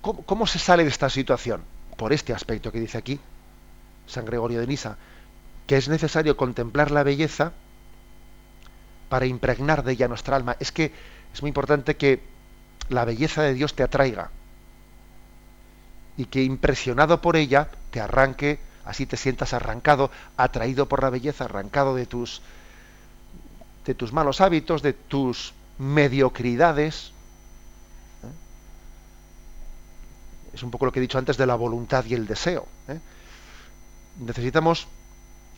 [0.00, 1.62] ¿Cómo, se sale de esta situación?
[1.96, 3.20] Por este aspecto que dice aquí
[4.06, 4.96] San Gregorio de Nisa,
[5.66, 7.52] que es necesario contemplar la belleza
[9.12, 10.56] para impregnar de ella nuestra alma.
[10.58, 10.90] Es que
[11.34, 12.22] es muy importante que
[12.88, 14.30] la belleza de Dios te atraiga
[16.16, 21.44] y que impresionado por ella te arranque, así te sientas arrancado, atraído por la belleza,
[21.44, 22.40] arrancado de tus
[23.84, 27.12] de tus malos hábitos, de tus mediocridades,
[30.54, 32.66] es un poco lo que he dicho antes de la voluntad y el deseo.
[32.88, 32.98] ¿eh?
[34.20, 34.88] necesitamos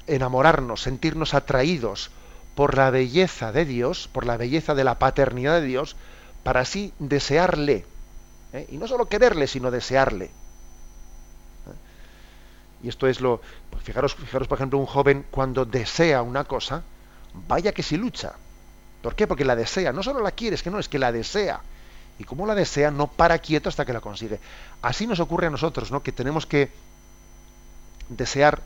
[0.08, 2.10] enamorarnos, sentirnos atraídos
[2.54, 5.96] por la belleza de Dios, por la belleza de la paternidad de Dios,
[6.42, 7.84] para así desearle.
[8.52, 8.66] ¿eh?
[8.70, 10.26] Y no solo quererle, sino desearle.
[10.26, 10.30] ¿eh?
[12.84, 13.40] Y esto es lo.
[13.70, 16.82] Pues fijaros, fijaros, por ejemplo, un joven cuando desea una cosa,
[17.48, 18.34] vaya que si lucha.
[19.02, 19.26] ¿Por qué?
[19.26, 19.92] Porque la desea.
[19.92, 21.60] No solo la quiere, es que no, es que la desea.
[22.18, 24.38] Y como la desea, no para quieto hasta que la consigue.
[24.80, 26.02] Así nos ocurre a nosotros, ¿no?
[26.02, 26.70] Que tenemos que
[28.08, 28.58] desear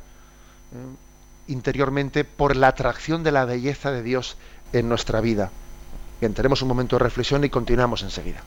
[0.74, 1.07] ¿eh?
[1.48, 4.36] Interiormente por la atracción de la belleza de Dios
[4.72, 5.50] en nuestra vida.
[6.20, 8.42] Bien, un momento de reflexión y continuamos enseguida.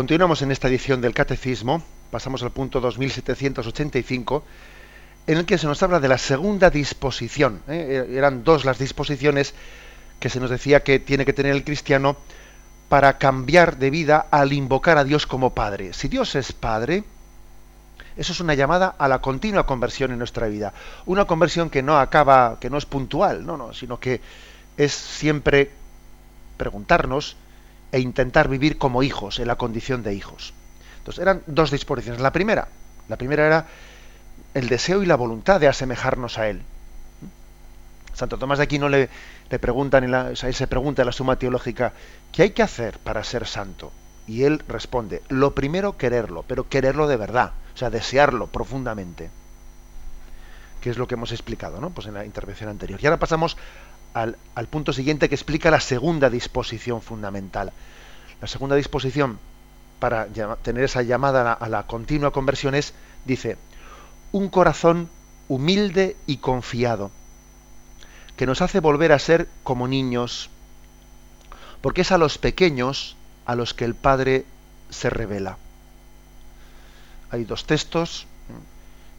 [0.00, 4.42] Continuamos en esta edición del Catecismo, pasamos al punto 2785,
[5.26, 7.60] en el que se nos habla de la segunda disposición.
[7.68, 8.06] ¿eh?
[8.08, 9.52] E-, eran dos las disposiciones
[10.18, 12.16] que se nos decía que tiene que tener el cristiano
[12.88, 15.92] para cambiar de vida al invocar a Dios como Padre.
[15.92, 17.04] Si Dios es Padre,
[18.16, 20.72] eso es una llamada a la continua conversión en nuestra vida.
[21.04, 24.22] Una conversión que no acaba, que no es puntual, no, no, sino que
[24.78, 25.70] es siempre
[26.56, 27.36] preguntarnos,
[27.92, 30.54] e intentar vivir como hijos, en la condición de hijos.
[30.98, 32.20] Entonces, eran dos disposiciones.
[32.20, 32.68] La primera,
[33.08, 33.66] la primera era
[34.54, 36.62] el deseo y la voluntad de asemejarnos a Él.
[38.14, 39.08] Santo Tomás de Aquino le,
[39.50, 41.92] le preguntan, en la, o sea, él se pregunta en la suma teológica,
[42.32, 43.92] ¿qué hay que hacer para ser santo?
[44.26, 49.30] Y él responde, lo primero quererlo, pero quererlo de verdad, o sea, desearlo profundamente.
[50.80, 51.90] Que es lo que hemos explicado, ¿no?
[51.90, 53.00] Pues en la intervención anterior.
[53.02, 53.56] Y ahora pasamos
[54.14, 54.36] al,
[54.70, 57.72] punto siguiente que explica la segunda disposición fundamental.
[58.40, 59.38] La segunda disposición
[59.98, 60.26] para
[60.62, 62.94] tener esa llamada a la, continua conversión es,
[63.24, 63.58] dice,
[64.32, 65.10] un corazón
[65.48, 67.10] humilde y confiado,
[68.36, 70.48] que nos hace volver a ser como niños,
[71.82, 74.44] porque es a los pequeños a los que el Padre
[74.90, 75.58] se revela.
[77.30, 78.26] Hay dos textos,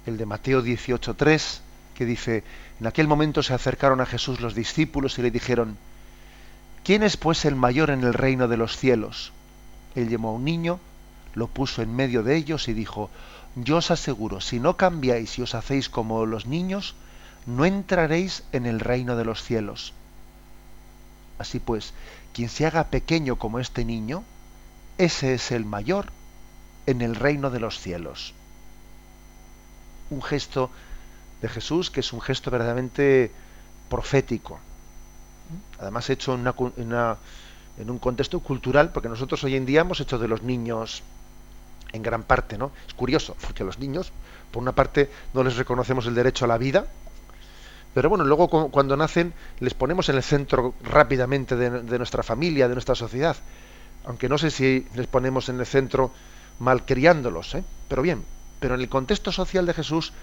[0.06, 1.60] el de Mateo 18.3,
[1.96, 2.44] que dice,
[2.82, 5.78] en aquel momento se acercaron a Jesús los discípulos y le dijeron,
[6.84, 9.34] ¿quién es pues el mayor en el reino de los cielos?
[9.94, 10.80] Él llamó a un niño,
[11.36, 13.12] lo puso en medio de ellos y dijo,
[13.56, 16.96] yo os aseguro, si no cambiáis y os hacéis como los niños,
[17.46, 19.94] no entraréis en el reino de los cielos.
[21.38, 21.94] Así pues,
[22.34, 24.24] quien se haga pequeño como este niño,
[24.98, 26.08] ese es el mayor
[26.88, 28.34] en el reino de los cielos.
[30.10, 30.72] Un gesto
[31.42, 33.32] de Jesús, que es un gesto verdaderamente
[33.90, 34.60] profético.
[35.80, 36.48] Además hecho en,
[37.78, 41.04] en, un contexto cultural, porque nosotros hoy en día hemos hecho de los niños
[41.92, 42.72] en gran parte, ¿no?
[42.88, 44.12] Es curioso, porque los niños,
[44.52, 46.86] por una parte, no les reconocemos el derecho a la vida,
[47.94, 52.76] pero bueno, luego cuando nacen les ponemos en el centro rápidamente de, nuestra familia, de
[52.76, 53.36] nuestra sociedad.
[54.06, 56.12] Aunque no sé si les ponemos en el centro
[56.60, 57.64] malcriándolos, ¿eh?
[57.90, 58.24] pero bien,
[58.60, 60.14] pero en el contexto social de Jesús,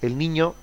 [0.00, 0.54] el niño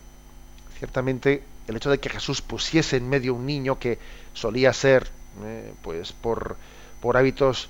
[0.78, 3.97] ciertamente el hecho de que Jesús pusiese en medio un niño que
[4.34, 5.07] solía ser,
[5.43, 6.57] eh, pues por,
[7.01, 7.69] por hábitos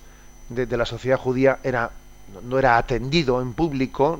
[0.50, 1.92] de, la sociedad judía, era,
[2.44, 4.20] no, era atendido en público,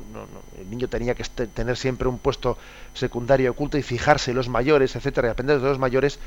[0.58, 2.58] el niño tenía que tener siempre un puesto
[2.94, 6.18] secundario oculto y fijarse en los mayores, etcétera, y aprender de los mayores,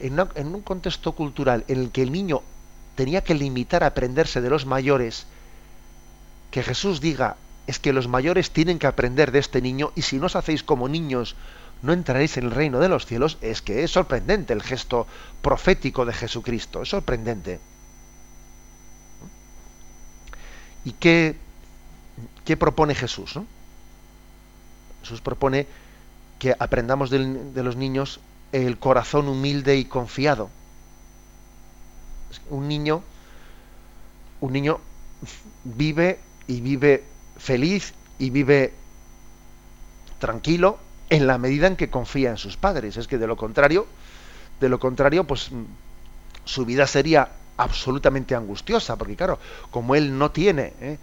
[0.00, 2.42] en, en un contexto cultural en el que el niño
[2.94, 5.26] tenía que limitar a aprenderse de los mayores,
[6.50, 10.18] que Jesús diga, es que los mayores tienen que aprender de este niño y si
[10.18, 11.36] no os hacéis como niños,
[11.82, 15.06] no entraréis en el reino de los cielos, es que es sorprendente el gesto
[15.42, 17.60] profético de Jesucristo, es sorprendente.
[20.84, 21.36] ¿Y qué,
[22.44, 23.38] qué propone Jesús?
[25.02, 25.66] Jesús propone
[26.38, 27.18] que aprendamos de,
[27.52, 28.20] de los niños
[28.52, 30.50] el corazón humilde y confiado.
[32.50, 33.02] Un niño
[34.40, 34.80] un niño
[35.64, 37.04] vive y vive
[37.38, 38.72] feliz y vive
[40.18, 40.78] tranquilo
[41.10, 42.96] en la medida en que confía en sus padres.
[42.96, 43.86] Es que de lo contrario,
[44.60, 45.50] de lo contrario, pues
[46.44, 49.38] su vida sería absolutamente angustiosa, porque claro,
[49.70, 50.98] como él no tiene, ¿eh?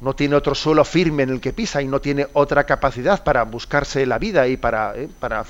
[0.00, 3.42] no tiene otro suelo firme en el que pisa y no tiene otra capacidad para
[3.44, 5.08] buscarse la vida y para, ¿eh?
[5.18, 5.44] para,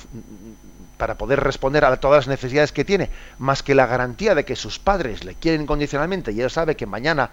[0.97, 4.55] para poder responder a todas las necesidades que tiene, más que la garantía de que
[4.55, 7.29] sus padres le quieren incondicionalmente y él sabe que mañana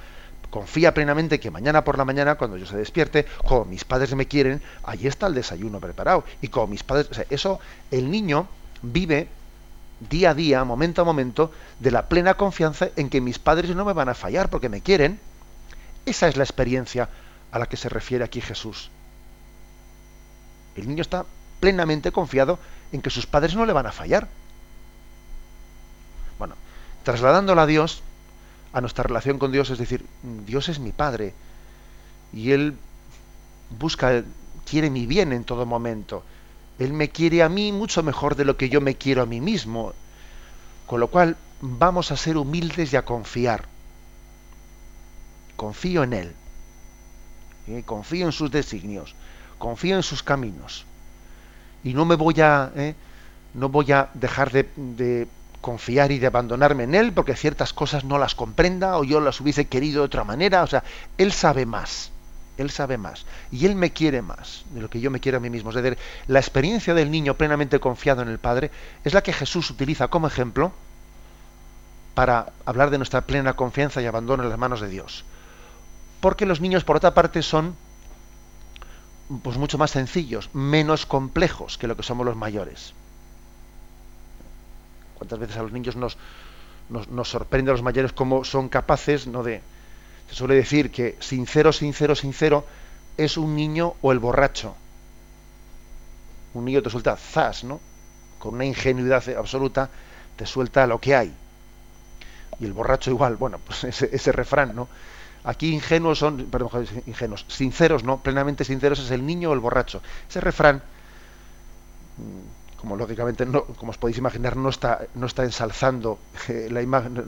[0.53, 4.27] confía plenamente que mañana por la mañana, cuando yo se despierte, como mis padres me
[4.27, 6.25] quieren, ahí está el desayuno preparado.
[6.43, 7.59] Y como mis padres, eso,
[7.91, 8.47] el niño
[8.83, 9.29] vive
[10.11, 13.87] día a día, momento a momento, de la plena confianza en que mis padres no
[13.87, 15.19] me van a fallar porque me quieren.
[16.05, 17.09] Esa es la experiencia
[17.51, 18.91] a la que se refiere aquí Jesús.
[20.77, 21.25] El niño está
[21.61, 22.59] plenamente confiado
[22.93, 24.29] en que sus padres no le van a fallar.
[26.39, 26.57] Bueno,
[27.05, 28.03] trasladándola a Dios,
[28.73, 30.05] a nuestra relación con Dios, es decir,
[30.47, 31.35] Dios es mi Padre
[32.33, 32.75] y Él
[33.79, 34.25] busca,
[34.69, 36.23] quiere mi bien en todo momento.
[36.79, 39.41] Él me quiere a mí mucho mejor de lo que yo me quiero a mí
[39.41, 39.93] mismo.
[40.87, 43.67] Con lo cual vamos a ser humildes y a confiar.
[45.57, 46.33] Confío en Él.
[47.69, 47.83] ¿eh?
[47.85, 49.15] Confío en sus designios.
[49.59, 50.87] Confío en sus caminos.
[51.85, 52.95] Y no me voy a, ¿eh?
[53.55, 55.29] no voy a dejar de
[55.63, 59.41] confiar y de abandonarme en Él porque ciertas cosas no las comprenda o yo las
[59.41, 60.63] hubiese querido de otra manera.
[60.63, 60.85] O sea,
[61.17, 62.11] Él sabe más.
[62.59, 63.25] Él sabe más.
[63.51, 65.71] Y Él me quiere más de lo que yo me quiero a mí mismo.
[65.71, 65.97] Es decir,
[66.27, 68.71] la experiencia del niño plenamente confiado en el Padre
[69.05, 70.73] es la que Jesús utiliza como ejemplo
[72.15, 75.25] para hablar de nuestra plena confianza y abandono en las manos de Dios.
[76.21, 77.75] Porque los niños, por otra parte, son
[79.43, 82.93] pues mucho más sencillos, menos complejos que lo que somos los mayores.
[85.23, 86.19] ¿Cuántas veces a los niños nos,
[86.89, 89.45] nos, sorprende a los mayores cómo son capaces ¿no?
[89.45, 89.61] de...
[90.29, 92.67] Se suele decir que sincero, sincero, sincero
[93.17, 94.75] es un niño o el borracho.
[96.55, 97.79] Un niño te suelta zas, ¿no?
[98.41, 99.91] Con una ingenuidad absoluta
[100.35, 101.33] te suelta lo que hay.
[102.59, 104.89] Y el borracho igual, bueno, pues ese, ese refrán, ¿no?
[105.45, 108.19] Aquí ingenuos son, perdón, ingenuos, sinceros, ¿no?
[108.19, 110.03] Plenamente sinceros es el niño o el borracho.
[110.29, 110.83] Ese refrán
[112.83, 116.19] como lógicamente, no, como os podéis imaginar, no está, no está ensalzando
[116.49, 117.25] eh, la imagen,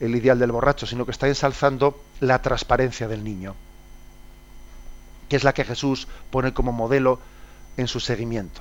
[0.00, 3.54] el ideal del borracho, sino que está ensalzando la transparencia del niño,
[5.28, 7.20] que es la que Jesús pone como modelo
[7.76, 8.60] en su seguimiento.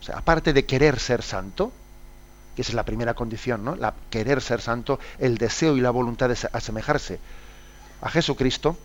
[0.00, 1.72] O sea, aparte de querer ser santo,
[2.54, 3.74] que esa es la primera condición, ¿no?
[3.74, 7.18] La querer ser santo, el deseo y la voluntad de asemejarse
[8.02, 8.78] a Jesucristo.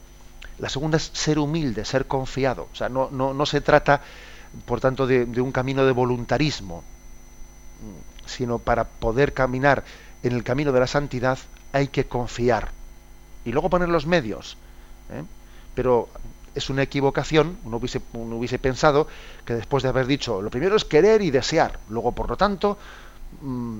[0.57, 2.69] La segunda es ser humilde, ser confiado.
[2.73, 4.01] O sea, no, no, no se trata
[4.66, 6.84] por tanto, de, un camino de voluntarismo,
[8.26, 9.84] sino para poder caminar
[10.24, 11.38] en el camino de la santidad
[11.72, 12.72] hay que confiar
[13.43, 14.58] y luego poner los medios.
[15.12, 15.24] ¿eh?
[15.76, 16.10] Pero
[16.56, 19.08] es una equivocación, uno hubiese, pensado
[19.45, 22.78] que después de haber dicho, lo primero es querer y desear, luego por lo tanto,
[23.41, 23.80] mm,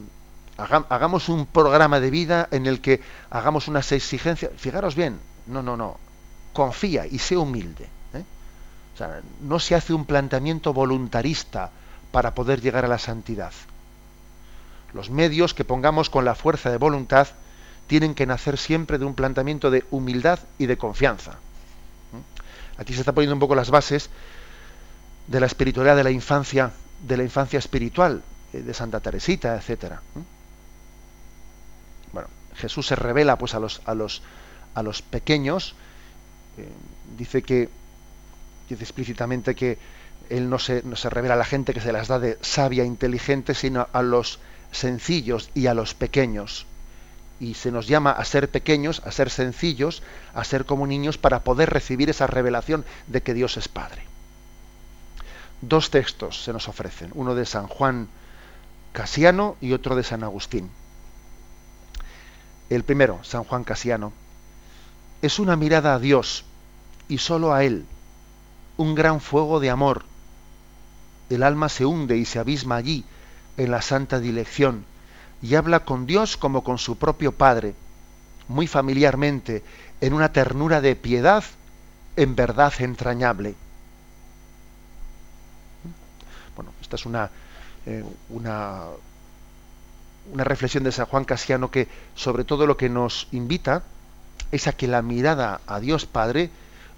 [0.58, 5.78] hagamos un programa de vida en el que hagamos unas exigencias, fijaros bien, no, no,
[5.78, 5.98] no,
[6.54, 7.95] confía y sé humilde.
[9.42, 11.72] No se hace un planteamiento voluntarista
[12.12, 13.52] para poder llegar a la santidad.
[14.94, 17.28] Los medios que pongamos con la fuerza de voluntad
[17.88, 21.32] tienen que nacer siempre de un planteamiento de humildad y de confianza.
[21.32, 22.82] ¿Mm?
[22.82, 24.10] Aquí se está poniendo un poco las bases
[25.28, 26.72] de la espiritualidad de la infancia,
[27.06, 28.24] de la infancia espiritual,
[28.54, 30.02] eh, de Santa Teresita, etcétera.
[30.16, 30.20] ¿Mm?
[32.14, 34.22] Bueno, Jesús se revela pues a los, a los,
[34.74, 35.76] a los pequeños,
[36.58, 36.70] eh,
[37.18, 37.70] dice que
[38.70, 39.78] dice explícitamente que
[40.30, 42.84] él no se, no se revela a la gente que se las da de sabia
[42.84, 44.40] e inteligente, sino a los
[44.72, 46.66] sencillos y a los pequeños.
[47.40, 50.04] Y se nos llama a ser pequeños, a ser sencillos,
[50.34, 54.04] a ser como niños para poder recibir esa revelación de que Dios es Padre.
[55.62, 58.08] Dos textos se nos ofrecen, uno de San Juan
[58.94, 60.70] Casiano y otro de San Agustín.
[62.70, 64.14] El primero, San Juan Casiano,
[65.22, 66.46] es una mirada a Dios
[67.08, 67.86] y solo a Él
[68.78, 70.04] un gran fuego de amor.
[71.30, 73.04] El alma se hunde y se abisma allí,
[73.58, 74.86] en la santa dirección,
[75.42, 77.74] y habla con Dios como con su propio Padre,
[78.48, 79.64] muy familiarmente,
[80.02, 81.44] en una ternura de piedad,
[82.16, 83.56] en verdad entrañable.
[86.56, 87.30] Bueno, esta es una,
[87.86, 88.84] eh, una,
[90.32, 93.84] una reflexión de San Juan Casiano que sobre todo lo que nos invita
[94.52, 96.50] es a que la mirada a Dios Padre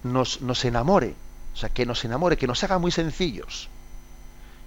[0.03, 1.15] nos, nos enamore,
[1.57, 3.67] o sea, que nos enamore, que nos haga muy sencillos.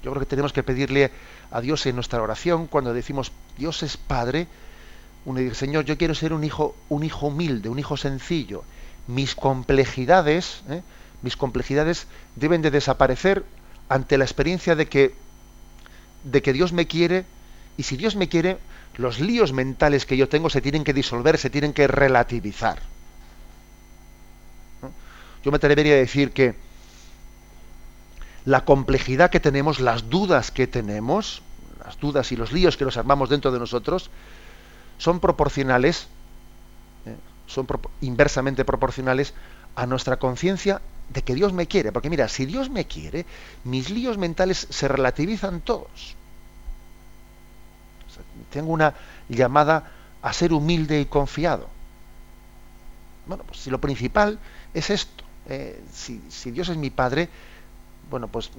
[0.03, 1.13] Yo creo que tenemos que pedirle
[1.53, 4.49] a Dios en nuestra oración, cuando decimos Dios es Padre,
[5.25, 8.65] uno dice, Señor, yo quiero ser un hijo, un hijo humilde, un hijo sencillo.
[9.07, 10.83] Mis complejidades, ¿eh?
[11.23, 13.45] mis complejidades deben de desaparecer
[13.89, 15.15] ante la experiencia de que,
[16.25, 17.25] de que Dios me quiere,
[17.77, 18.59] y si Dios me quiere,
[18.97, 22.81] los líos mentales que yo tengo se tienen que disolver, se tienen que relativizar.
[25.45, 26.69] Yo me atrevería a decir que
[28.45, 31.43] la complejidad que tenemos, las dudas que tenemos,
[31.85, 34.11] las dudas y los líos que nos armamos dentro de nosotros,
[34.99, 36.09] son proporcionales,
[37.07, 37.17] ¿eh?
[37.47, 37.67] son
[38.01, 39.35] inversamente proporcionales
[39.77, 41.93] a nuestra conciencia de que Dios me quiere.
[41.93, 43.27] Porque mira, si Dios me quiere,
[43.65, 46.17] mis líos mentales se relativizan todos.
[48.51, 48.95] tengo una
[49.29, 49.91] llamada
[50.23, 51.69] a ser humilde y confiado.
[53.27, 54.39] Bueno, pues si lo principal
[54.75, 57.29] es esto, eh, si, si Dios es mi Padre,
[58.11, 58.51] bueno, pues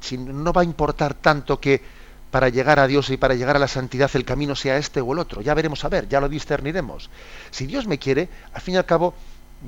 [0.00, 1.82] si no va a importar tanto que
[2.30, 5.12] para llegar a Dios y para llegar a la santidad el camino sea este o
[5.12, 5.42] el otro.
[5.42, 7.10] Ya veremos a ver, ya lo discerniremos.
[7.50, 9.14] Si Dios me quiere, al fin y al cabo,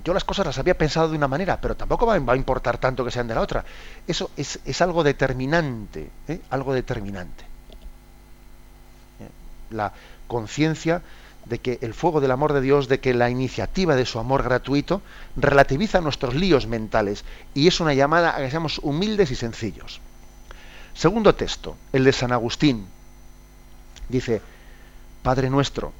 [0.05, 3.05] yo las cosas las había pensado de una manera, pero tampoco va, a importar tanto
[3.05, 3.64] que sean de la otra.
[4.07, 6.40] Eso es, algo determinante, ¿eh?
[6.51, 7.45] algo determinante.
[9.20, 9.28] ¿Eh?
[9.70, 9.93] La
[10.28, 11.03] conciencia
[11.53, 14.42] de que el fuego del amor de Dios, de que la iniciativa de su amor
[14.42, 15.03] gratuito
[15.36, 20.00] relativiza nuestros líos mentales y es una llamada a que seamos humildes y sencillos.
[20.94, 22.86] Segundo texto, el de San Agustín.
[24.09, 24.40] Dice,
[25.22, 25.92] Padre nuestro,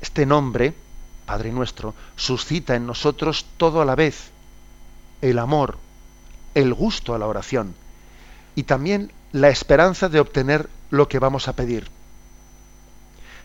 [0.00, 0.72] este nombre,
[1.26, 4.30] Padre nuestro, suscita en nosotros todo a la vez,
[5.20, 5.78] el amor,
[6.54, 7.74] el gusto a la oración
[8.54, 11.90] y también la esperanza de obtener lo que vamos a pedir.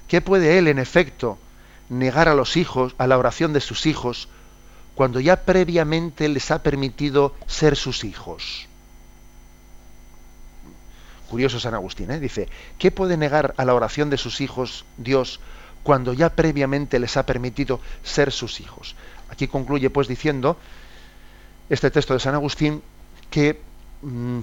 [0.09, 1.37] ¿Qué puede él, en efecto,
[1.87, 4.27] negar a los hijos, a la oración de sus hijos,
[4.95, 8.67] cuando ya previamente les ha permitido ser sus hijos?
[11.29, 12.19] Curioso San Agustín, ¿eh?
[12.19, 12.49] dice,
[12.79, 15.39] ¿qué puede negar a la oración de sus hijos Dios
[15.83, 18.95] cuando ya previamente les ha permitido ser sus hijos?
[19.29, 20.57] Aquí concluye pues diciendo
[21.69, 22.81] este texto de San Agustín
[23.29, 23.61] que
[24.01, 24.39] mm,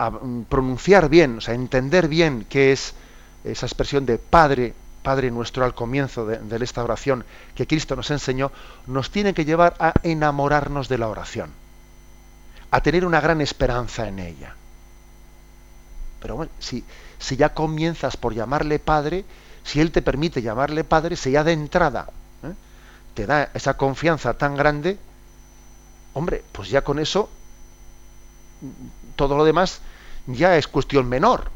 [0.00, 2.94] mm, pronunciar bien, o sea, entender bien qué es
[3.44, 7.24] esa expresión de Padre, Padre nuestro al comienzo de, esta oración
[7.54, 8.52] que Cristo nos enseñó,
[8.86, 11.50] nos tiene que llevar a enamorarnos de la oración,
[12.70, 14.54] a tener una gran esperanza en ella.
[16.20, 16.84] Pero bueno, si,
[17.18, 19.24] si ya comienzas por llamarle Padre,
[19.64, 22.10] si Él te permite llamarle Padre, si ya de entrada
[22.42, 22.52] ¿eh?
[23.14, 24.98] te da esa confianza tan grande,
[26.12, 27.30] hombre, pues ya con eso
[29.16, 29.80] todo lo demás
[30.26, 31.50] ya es cuestión menor.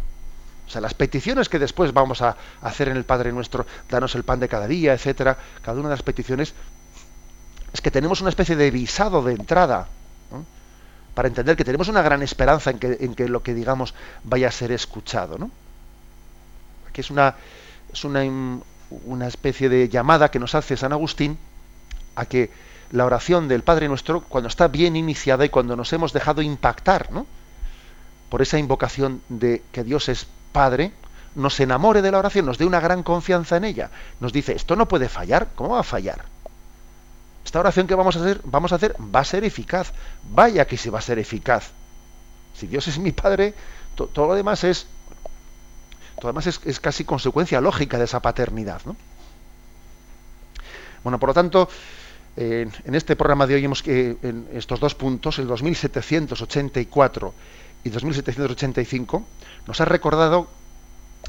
[0.67, 4.25] O sea, las peticiones que después vamos a hacer en el Padre Nuestro, danos el
[4.25, 6.55] pan de cada día, etcétera, cada una de las peticiones,
[7.73, 9.89] es que tenemos una especie de visado de entrada,
[11.15, 13.95] para entender que tenemos una gran esperanza en que, en que, lo que digamos
[14.25, 15.51] vaya a ser escuchado, ¿no?
[16.93, 17.37] Que es una,
[17.93, 18.23] es una,
[19.05, 21.39] una especie de llamada que nos hace San Agustín
[22.17, 22.51] a que
[22.91, 27.13] la oración del Padre Nuestro, cuando está bien iniciada y cuando nos hemos dejado impactar,
[27.13, 27.27] ¿no?
[28.29, 30.93] por esa invocación de que Dios es Padre,
[31.35, 33.91] nos enamore de la oración, nos dé una gran confianza en ella.
[34.21, 36.25] Nos dice, esto no puede fallar, ¿cómo va a fallar?
[37.45, 39.93] Esta oración que vamos a hacer, vamos a hacer va a ser eficaz.
[40.31, 41.73] Vaya que se va a ser eficaz.
[42.55, 43.53] Si Dios es mi Padre,
[43.97, 44.87] todo lo demás es
[46.21, 48.81] todo lo demás es, casi consecuencia lógica de esa paternidad.
[48.87, 48.97] ¿no?
[51.03, 51.69] Bueno, por lo tanto,
[52.37, 57.35] en este programa de hoy hemos que en estos dos puntos, el 2784
[57.83, 59.25] y 2785,
[59.67, 60.49] nos ha recordado,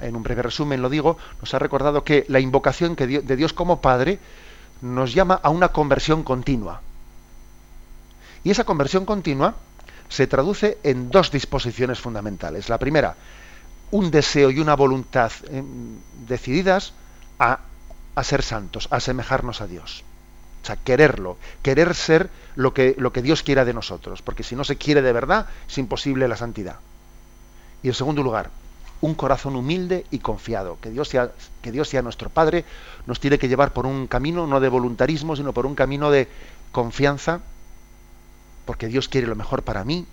[0.01, 3.81] en un breve resumen lo digo, nos ha recordado que la invocación de Dios como
[3.81, 4.19] Padre
[4.81, 6.81] nos llama a una conversión continua.
[8.43, 9.55] Y esa conversión continua
[10.09, 12.69] se traduce en dos disposiciones fundamentales.
[12.69, 13.15] La primera,
[13.91, 15.63] un deseo y una voluntad eh,
[16.27, 16.93] decididas
[17.39, 17.59] a,
[18.23, 20.03] ser santos, a asemejarnos a Dios.
[20.61, 24.77] O sea, quererlo, querer ser lo que Dios quiera de nosotros, porque si no se
[24.77, 26.77] quiere de verdad, es imposible la santidad.
[27.86, 28.49] Y en segundo lugar,
[29.01, 32.65] un corazón humilde y confiado, que Dios sea, que Dios sea nuestro Padre,
[33.05, 36.27] nos tiene que llevar por un camino no de voluntarismo, sino por un camino de
[36.71, 37.41] confianza,
[38.65, 40.07] porque Dios quiere lo mejor para mí.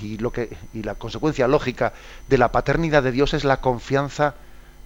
[0.00, 1.92] Y, lo que, y la consecuencia lógica
[2.28, 4.36] de la paternidad de Dios es la confianza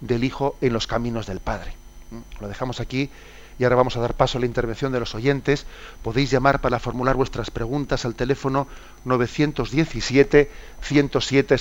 [0.00, 1.74] del Hijo en los caminos del Padre.
[2.40, 3.10] Lo dejamos aquí
[3.58, 5.66] y ahora vamos a dar paso a la intervención de los oyentes.
[6.02, 8.68] Podéis llamar para formular vuestras preguntas al teléfono
[9.04, 10.50] 917
[10.80, 11.58] 107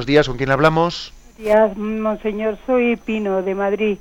[0.00, 1.12] Buenos días, ¿con quién hablamos?
[1.36, 2.56] Buenos días, monseñor.
[2.64, 3.98] Soy Pino de Madrid.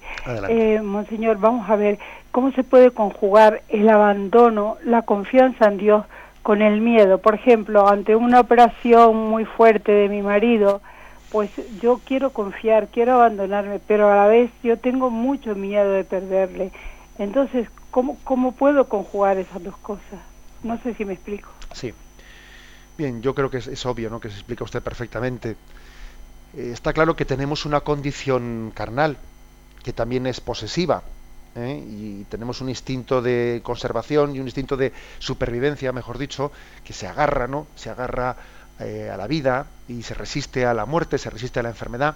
[0.47, 1.99] Eh, monseñor, vamos a ver
[2.31, 6.05] cómo se puede conjugar el abandono, la confianza en Dios
[6.41, 7.17] con el miedo.
[7.17, 10.81] Por ejemplo, ante una operación muy fuerte de mi marido,
[11.27, 11.49] pues
[11.81, 16.71] yo quiero confiar, quiero abandonarme, pero a la vez yo tengo mucho miedo de perderle.
[17.17, 20.21] Entonces, ¿cómo, cómo puedo conjugar esas dos cosas?
[20.63, 21.49] No sé si me explico.
[21.73, 21.93] Sí.
[22.99, 24.19] Bien, yo creo que es, obvio, ¿no?
[24.19, 25.55] Que se explica usted perfectamente.
[26.55, 29.17] Eh, está claro que tenemos una condición carnal,
[29.83, 31.03] que también es posesiva,
[31.55, 31.83] ¿eh?
[31.87, 36.51] y tenemos un instinto de conservación y un instinto de supervivencia, mejor dicho,
[36.83, 37.67] que se agarra, ¿no?
[37.75, 38.35] Se agarra
[38.79, 42.15] eh, a la vida y se resiste a la muerte, se resiste a la enfermedad,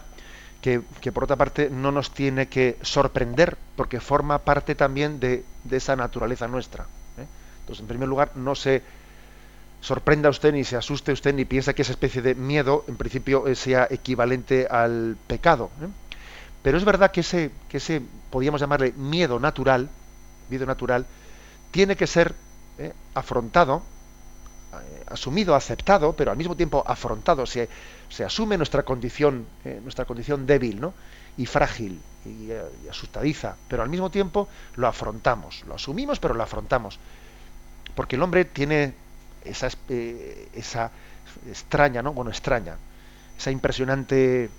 [0.62, 0.82] que,
[1.12, 6.48] por otra parte no nos tiene que sorprender, porque forma parte también de, esa naturaleza
[6.48, 6.86] nuestra.
[7.18, 7.26] ¿eh?
[7.60, 8.82] Entonces, en primer lugar, no se
[9.84, 13.44] sorprenda usted ni se asuste usted ni piensa que esa especie de miedo, en principio,
[13.54, 15.70] sea equivalente al pecado.
[16.62, 19.90] Pero es verdad que ese, que ese, podríamos llamarle miedo natural,
[20.50, 21.06] miedo natural,
[21.72, 22.34] tiene que ser
[22.78, 23.84] eh, afrontado,
[24.74, 27.46] eh, asumido, aceptado, pero al mismo tiempo afrontado.
[27.46, 27.68] Se,
[28.08, 30.94] se asume nuestra condición, eh, nuestra condición débil, ¿no?
[31.36, 32.52] Y frágil y,
[32.90, 37.00] asustadiza, pero al mismo tiempo lo afrontamos, lo asumimos, pero lo afrontamos,
[37.96, 38.94] porque el hombre tiene
[39.46, 39.70] esa,
[40.54, 40.92] esa
[41.50, 42.14] extraña, ¿no?
[42.14, 42.78] Bueno, extraña,
[43.38, 44.50] esa impresionante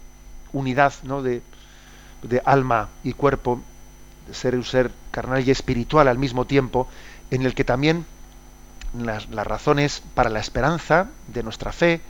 [0.53, 1.22] unidad, ¿no?
[1.22, 1.43] De,
[2.22, 3.61] de alma y cuerpo,
[4.26, 6.89] de ser un ser carnal y espiritual al mismo tiempo,
[7.30, 8.07] en el que también
[8.99, 12.01] las, razones para la esperanza de nuestra fe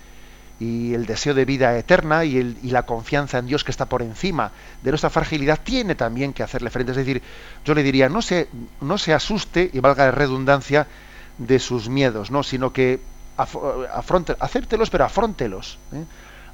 [0.60, 3.86] y el deseo de vida eterna y, el, y, la confianza en Dios que está
[3.86, 4.52] por encima
[4.82, 6.92] de nuestra fragilidad tiene también que hacerle frente.
[6.92, 7.22] Es decir,
[7.64, 8.48] yo le diría, no se,
[8.80, 10.86] no se asuste, y valga la redundancia,
[11.38, 12.42] de sus miedos, ¿no?
[12.42, 13.00] sino que
[13.36, 15.78] acéptelos, pero afrontelos.
[15.92, 16.04] ¿eh?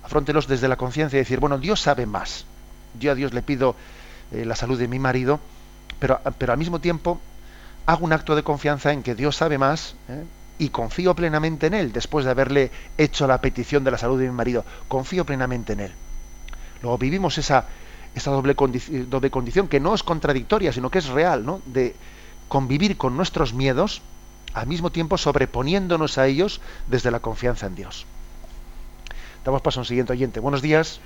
[0.02, 2.46] Afrontelos desde la conciencia y decir, bueno, Dios sabe más.
[2.98, 3.76] Yo a Dios le pido
[4.32, 5.40] eh, la salud de mi marido,
[5.98, 7.20] pero, pero al mismo tiempo
[7.86, 10.24] hago un acto de confianza en que Dios sabe más ¿eh?
[10.58, 14.26] y confío plenamente en Él después de haberle hecho la petición de la salud de
[14.26, 14.64] mi marido.
[14.88, 15.92] Confío plenamente en Él.
[16.82, 17.66] Luego vivimos esa,
[18.14, 18.54] esa doble,
[19.08, 21.60] doble condición que no es contradictoria, sino que es real, ¿no?
[21.66, 21.94] de
[22.48, 24.02] convivir con nuestros miedos
[24.54, 28.06] al mismo tiempo sobreponiéndonos a ellos desde la confianza en Dios.
[29.44, 30.40] Damos paso a un siguiente oyente.
[30.40, 31.00] Buenos días.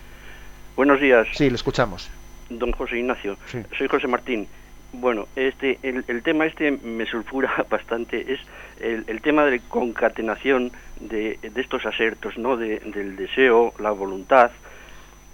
[0.76, 1.28] Buenos días.
[1.32, 2.10] Sí, le escuchamos.
[2.50, 3.36] Don José Ignacio.
[3.78, 4.48] Soy José Martín.
[4.92, 8.40] Bueno, este, el, tema este me sulfura bastante, es
[8.80, 10.70] el, tema de concatenación
[11.00, 12.56] de, estos asertos, ¿no?
[12.56, 14.50] del deseo, la voluntad.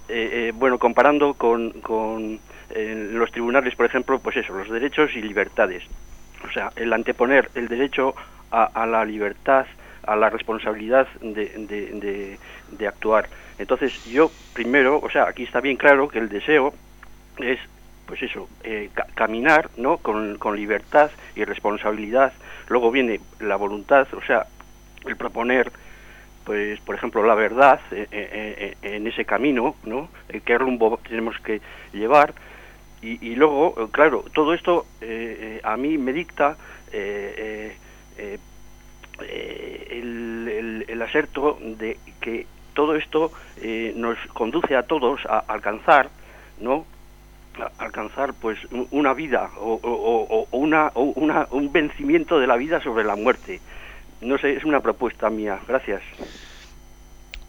[0.08, 2.40] Eh, eh, bueno, comparando con, con
[2.74, 5.82] los tribunales, por ejemplo, pues eso, los derechos y libertades.
[6.44, 8.14] O sea, el anteponer el derecho
[8.50, 9.66] a, la libertad,
[10.06, 12.38] a la responsabilidad de,
[12.70, 13.28] de actuar.
[13.58, 16.72] Entonces yo primero, o sea, aquí está bien claro que el deseo
[17.38, 17.58] es,
[18.06, 19.98] pues eso, eh, caminar, ¿no?
[19.98, 22.32] Con, libertad y responsabilidad.
[22.68, 24.46] Luego viene la voluntad, o sea,
[25.06, 25.70] el proponer,
[26.44, 30.08] pues, por ejemplo, la verdad eh, eh, en ese camino, ¿no?
[30.44, 31.60] ¿Qué rumbo tenemos que
[31.92, 32.34] llevar?
[33.02, 34.84] Y, luego, claro, todo esto
[35.62, 36.56] a mí me dicta
[36.92, 37.72] el,
[39.20, 43.32] el, el, aserto de que todo esto
[43.62, 46.08] eh, nos conduce a todos a alcanzar,
[46.60, 46.86] ¿no?
[47.78, 48.58] alcanzar pues
[48.90, 53.60] una vida o, una, un vencimiento de la vida sobre la muerte.
[54.22, 55.58] No sé, es una propuesta mía.
[55.66, 56.02] Gracias.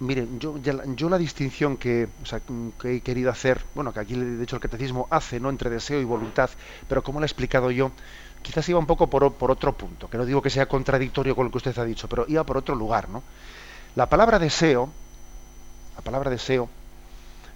[0.02, 2.10] Miren, yo, la distinción que,
[2.86, 5.52] he querido hacer, bueno, que aquí de hecho el catecismo hace, ¿no?
[5.52, 6.50] Entre deseo y voluntad,
[6.90, 7.92] pero como lo he explicado yo,
[8.42, 11.46] quizás iba un poco por, por otro punto, que no digo que sea contradictorio con
[11.46, 13.22] lo que usted ha dicho, pero iba por otro lugar, ¿no?
[13.96, 14.90] La palabra deseo,
[15.96, 16.68] la palabra deseo,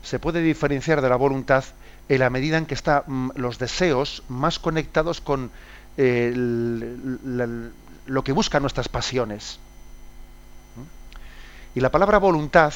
[0.04, 1.64] se puede diferenciar de la voluntad
[2.10, 5.50] en la medida en que están mm, los deseos más conectados con
[5.98, 6.32] eh,
[8.06, 9.60] lo que buscan nuestras pasiones.
[11.76, 12.74] Y la palabra voluntad,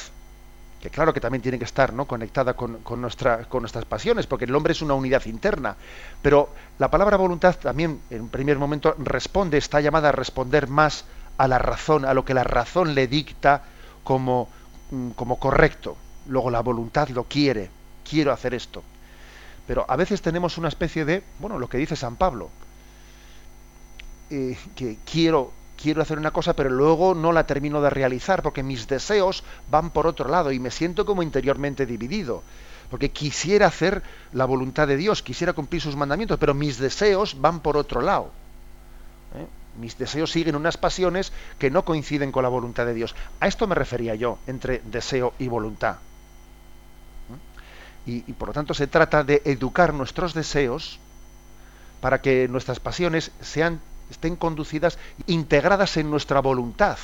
[0.80, 2.04] que claro que también tiene que estar ¿no?
[2.04, 5.76] conectada con, con, nuestra, con nuestras pasiones, porque el hombre es una unidad interna,
[6.22, 11.04] pero la palabra voluntad también en un primer momento responde, está llamada a responder más
[11.38, 13.64] a la razón, a lo que la razón le dicta
[14.04, 14.48] como
[14.90, 15.96] Mm, como correcto.
[16.26, 17.70] Luego la voluntad lo quiere,
[18.08, 18.82] quiero hacer esto.
[19.66, 22.50] Pero a veces tenemos una especie de, bueno, lo que dice San Pablo,
[24.30, 25.52] eh, que quiero,
[25.82, 29.90] quiero hacer una cosa, pero luego no la termino de realizar porque mis deseos van
[29.90, 32.42] por otro lado y me siento como interiormente dividido.
[32.90, 34.02] Porque quisiera hacer
[34.32, 38.30] la voluntad de Dios, quisiera cumplir sus mandamientos, pero mis deseos van por otro lado.
[39.36, 39.46] ¿Eh?
[39.78, 43.14] mis deseos siguen unas pasiones que no coinciden con la voluntad de Dios.
[43.40, 45.96] A esto me refería yo, entre deseo y voluntad.
[48.06, 50.98] Y, por lo tanto se trata de educar nuestros deseos
[52.00, 56.98] para que nuestras pasiones sean, estén conducidas, integradas en nuestra voluntad.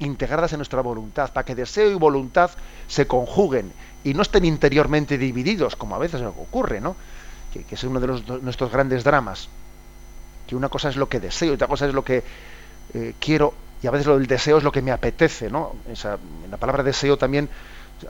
[0.00, 2.50] Integradas en nuestra voluntad, para que deseo y voluntad
[2.88, 6.96] se conjuguen y no estén interiormente divididos, como a veces ocurre, ¿no?
[7.52, 8.06] Que, es uno de
[8.42, 9.48] nuestros grandes dramas.
[10.46, 12.24] Que una cosa es lo que deseo y otra cosa es lo que
[12.94, 15.74] eh, quiero, y a veces lo del deseo es lo que me apetece, ¿no?
[15.88, 16.18] Esa,
[16.50, 17.48] la palabra deseo también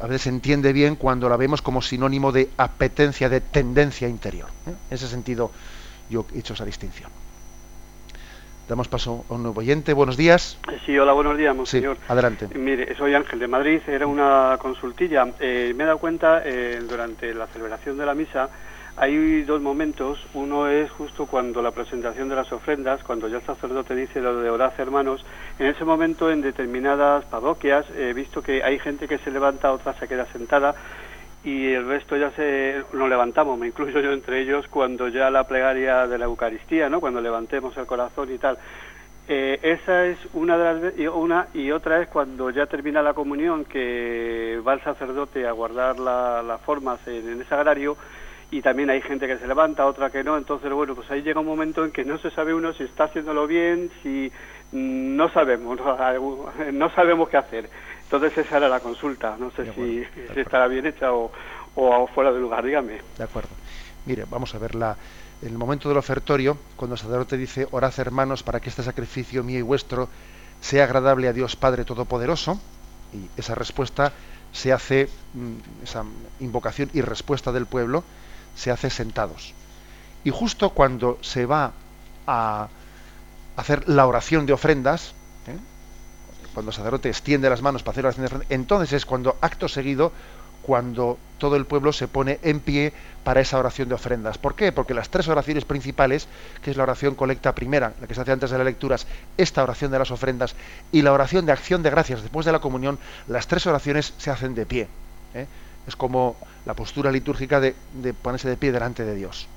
[0.00, 4.48] a veces se entiende bien cuando la vemos como sinónimo de apetencia, de tendencia interior.
[4.66, 4.74] ¿eh?
[4.90, 5.50] En ese sentido,
[6.08, 7.10] yo he hecho esa distinción.
[8.70, 9.94] Damos paso a un nuevo oyente.
[9.94, 10.56] Buenos días.
[10.86, 11.96] Sí, hola, buenos días, monseñor.
[11.96, 12.46] Sí, adelante.
[12.54, 13.80] Mire, soy Ángel de Madrid.
[13.88, 15.26] Era una consultilla.
[15.40, 18.48] Eh, me he dado cuenta eh, durante la celebración de la misa
[18.96, 20.24] hay dos momentos.
[20.34, 24.36] Uno es justo cuando la presentación de las ofrendas, cuando ya el sacerdote dice lo
[24.40, 25.24] de orad hermanos.
[25.58, 29.94] En ese momento, en determinadas parroquias, he visto que hay gente que se levanta, otra
[29.94, 30.74] se queda sentada
[31.44, 35.44] y el resto ya se nos levantamos, me incluyo yo entre ellos, cuando ya la
[35.44, 37.00] plegaria de la Eucaristía, ¿no?
[37.00, 38.58] Cuando levantemos el corazón y tal.
[39.28, 43.14] Eh, esa es una de las y una y otra es cuando ya termina la
[43.14, 47.96] comunión que va el sacerdote a guardar las formas en, en ese agrario
[48.50, 51.40] y también hay gente que se levanta, otra que no, entonces bueno, pues ahí llega
[51.40, 54.32] un momento en que no se sabe uno si está haciéndolo bien, si
[54.72, 55.78] mm, no sabemos,
[56.72, 57.70] no, sabemos qué hacer.
[58.10, 60.04] Entonces esa era la consulta, no sé si,
[60.34, 61.30] estará bien hecha o,
[61.76, 63.00] o, fuera de lugar, dígame.
[63.16, 63.50] De acuerdo.
[64.04, 64.96] Mire, vamos a ver la,
[65.42, 69.60] el momento del ofertorio, cuando el sacerdote dice, orad hermanos para que este sacrificio mío
[69.60, 70.08] y vuestro
[70.60, 72.60] sea agradable a Dios Padre Todopoderoso,
[73.12, 74.12] y esa respuesta
[74.52, 76.04] se hace, mm, esa
[76.40, 78.02] invocación y respuesta del pueblo,
[78.56, 79.54] se hace sentados.
[80.24, 81.72] Y justo cuando se va
[82.26, 82.68] a
[83.56, 85.14] hacer la oración de ofrendas.
[86.54, 89.68] Cuando el sacerdote extiende las manos para hacer oración de ofrendas, entonces es cuando, acto
[89.68, 90.12] seguido,
[90.62, 92.92] cuando todo el pueblo se pone en pie
[93.24, 94.38] para esa oración de ofrendas.
[94.38, 94.72] ¿Por qué?
[94.72, 96.28] Porque las tres oraciones principales,
[96.62, 99.62] que es la oración colecta primera, la que se hace antes de las lecturas, esta
[99.62, 100.54] oración de las ofrendas
[100.92, 104.30] y la oración de acción de gracias después de la comunión, las tres oraciones se
[104.30, 104.88] hacen de pie.
[105.34, 105.46] ¿eh?
[105.86, 106.36] Es como
[106.66, 107.74] la postura litúrgica de,
[108.22, 109.48] ponerse de pie delante de Dios.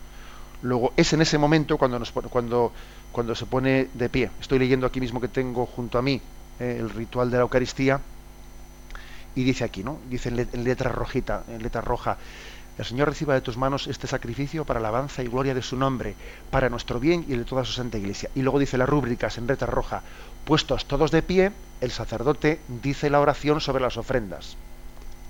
[0.61, 2.71] Luego es en ese momento cuando, nos, cuando,
[3.11, 4.31] cuando se pone de pie.
[4.39, 6.21] Estoy leyendo aquí mismo que tengo junto a mí
[6.59, 7.99] eh, el ritual de la Eucaristía
[9.35, 9.97] y dice aquí, ¿no?
[10.09, 12.17] Dice en, letra rojita, en letra roja,
[12.77, 16.15] el Señor reciba de tus manos este sacrificio para alabanza y gloria de su nombre,
[16.49, 18.29] para nuestro bien y de toda su santa iglesia.
[18.35, 20.01] Y luego dice las rúbricas en letra roja,
[20.45, 21.51] puestos todos de pie,
[21.81, 24.57] el sacerdote dice la oración sobre las ofrendas.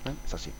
[0.05, 0.13] ¿Eh?
[0.25, 0.51] Es así.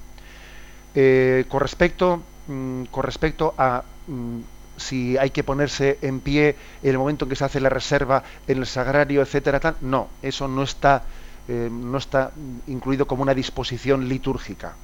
[0.96, 4.40] Eh, con, respecto, mm, con respecto a mm,
[4.78, 8.24] si hay que ponerse en pie en el momento en que se hace la reserva
[8.48, 11.04] en el sagrario, etcétera, tal, no, eso no está,
[11.48, 12.32] eh, no está
[12.68, 14.76] incluido como una disposición litúrgica.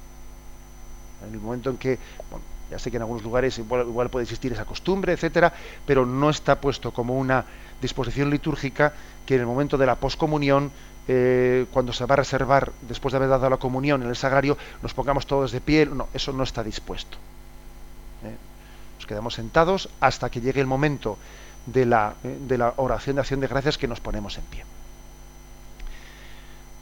[1.26, 1.98] En el momento en que,
[2.30, 5.52] bueno, ya sé que en algunos lugares igual, igual puede existir esa costumbre, etcétera,
[5.86, 7.44] pero no está puesto como una
[7.82, 8.92] disposición litúrgica
[9.26, 10.70] que en el momento de la poscomunión
[11.08, 14.56] eh, cuando se va a reservar, después de haber dado la comunión en el sagrario,
[14.82, 17.18] nos pongamos todos de pie, no, eso no está dispuesto.
[19.10, 19.14] ¿Eh?
[19.14, 21.18] Quedamos sentados hasta que llegue el momento
[21.66, 24.64] de la, eh, de la oración de acción de gracias que nos ponemos en pie.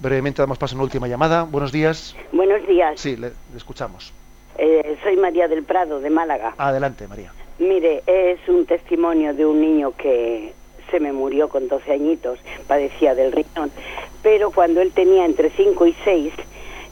[0.01, 1.43] Brevemente damos paso a una última llamada.
[1.43, 2.14] Buenos días.
[2.33, 3.01] Buenos días.
[3.01, 4.12] Sí, le, escuchamos.
[5.03, 6.55] soy María del Prado, de Málaga.
[6.59, 7.33] Adelante, María.
[7.59, 10.53] Mire, es un testimonio de un niño que
[10.91, 13.70] se me murió con 12 añitos, padecía del riñón,
[14.22, 16.33] pero cuando él tenía entre 5 y 6,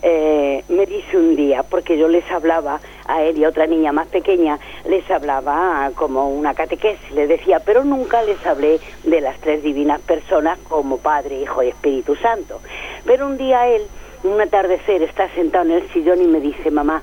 [0.02, 3.92] eh, me dice un día, porque yo les hablaba a él y a otra niña
[3.92, 9.38] más pequeña, les hablaba como una catequesis, les decía, pero nunca les hablé de las
[9.40, 12.60] tres divinas personas como Padre, Hijo y Espíritu Santo.
[13.04, 13.82] Pero un día él,
[14.24, 17.02] un atardecer, está sentado en el sillón y me dice, mamá,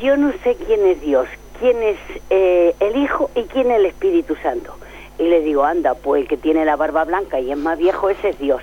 [0.00, 1.28] yo no sé quién es Dios,
[1.60, 1.98] quién es
[2.30, 4.74] eh, el Hijo y quién es el Espíritu Santo.
[5.18, 8.10] Y le digo, anda, pues el que tiene la barba blanca y es más viejo,
[8.10, 8.62] ese es Dios.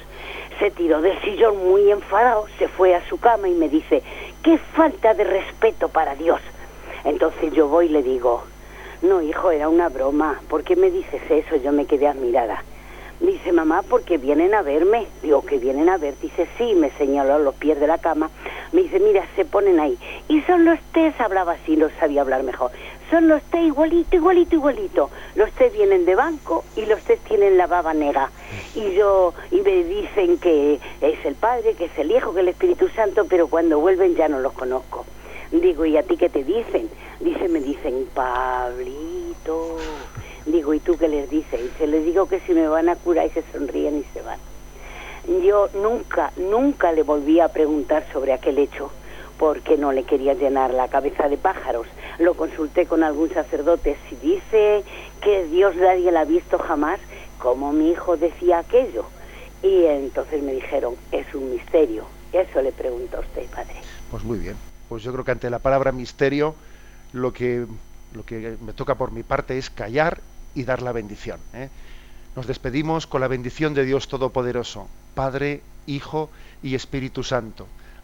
[0.59, 4.03] Se tiró del sillón muy enfadado, se fue a su cama y me dice,
[4.43, 6.39] qué falta de respeto para Dios.
[7.03, 8.43] Entonces yo voy y le digo,
[9.01, 11.55] no hijo, era una broma, ¿por qué me dices eso?
[11.57, 12.63] Yo me quedé admirada.
[13.19, 15.05] Dice, mamá, porque vienen a verme.
[15.21, 16.15] Digo, que vienen a ver.
[16.19, 18.31] Dice, sí, me señaló los pies de la cama.
[18.71, 19.95] Me dice, mira, se ponen ahí.
[20.27, 22.71] Y son los tres, hablaba así, no sabía hablar mejor
[23.12, 25.09] son los tres igualito, igualito, igualito.
[25.36, 28.32] Los tres vienen de banco y los tres tienen la baba negra.
[28.74, 32.43] Y yo, y me dicen que es el Padre, que es el Hijo, que es
[32.43, 35.05] el Espíritu Santo, pero cuando vuelven ya no los conozco.
[35.51, 36.89] Digo, ¿y a ti qué te dicen?
[37.20, 39.76] Dice, me dicen, Pablito.
[40.45, 41.59] Digo, ¿y tú qué les dices?
[41.78, 44.39] Se les digo que si me van a curar y se sonríen y se van.
[45.43, 48.89] Yo nunca, nunca le volví a preguntar sobre aquel hecho
[49.41, 51.87] porque no le quería llenar la cabeza de pájaros.
[52.19, 53.97] Lo consulté con algún sacerdote.
[54.07, 54.83] Si dice
[55.19, 56.99] que Dios nadie la ha visto jamás,
[57.39, 59.05] como mi hijo decía aquello?
[59.63, 62.05] Y entonces me dijeron, es un misterio.
[62.31, 63.73] Eso le pregunto a usted, padre.
[64.11, 64.57] Pues muy bien.
[64.87, 66.53] Pues yo creo que ante la palabra misterio,
[67.11, 67.65] lo que,
[68.13, 70.19] lo que me toca por mi parte es callar
[70.53, 71.39] y dar la bendición.
[71.55, 71.69] ¿eh?
[72.35, 76.29] Nos despedimos con la bendición de Dios Todopoderoso, Padre, Hijo
[76.61, 77.65] y Espíritu Santo.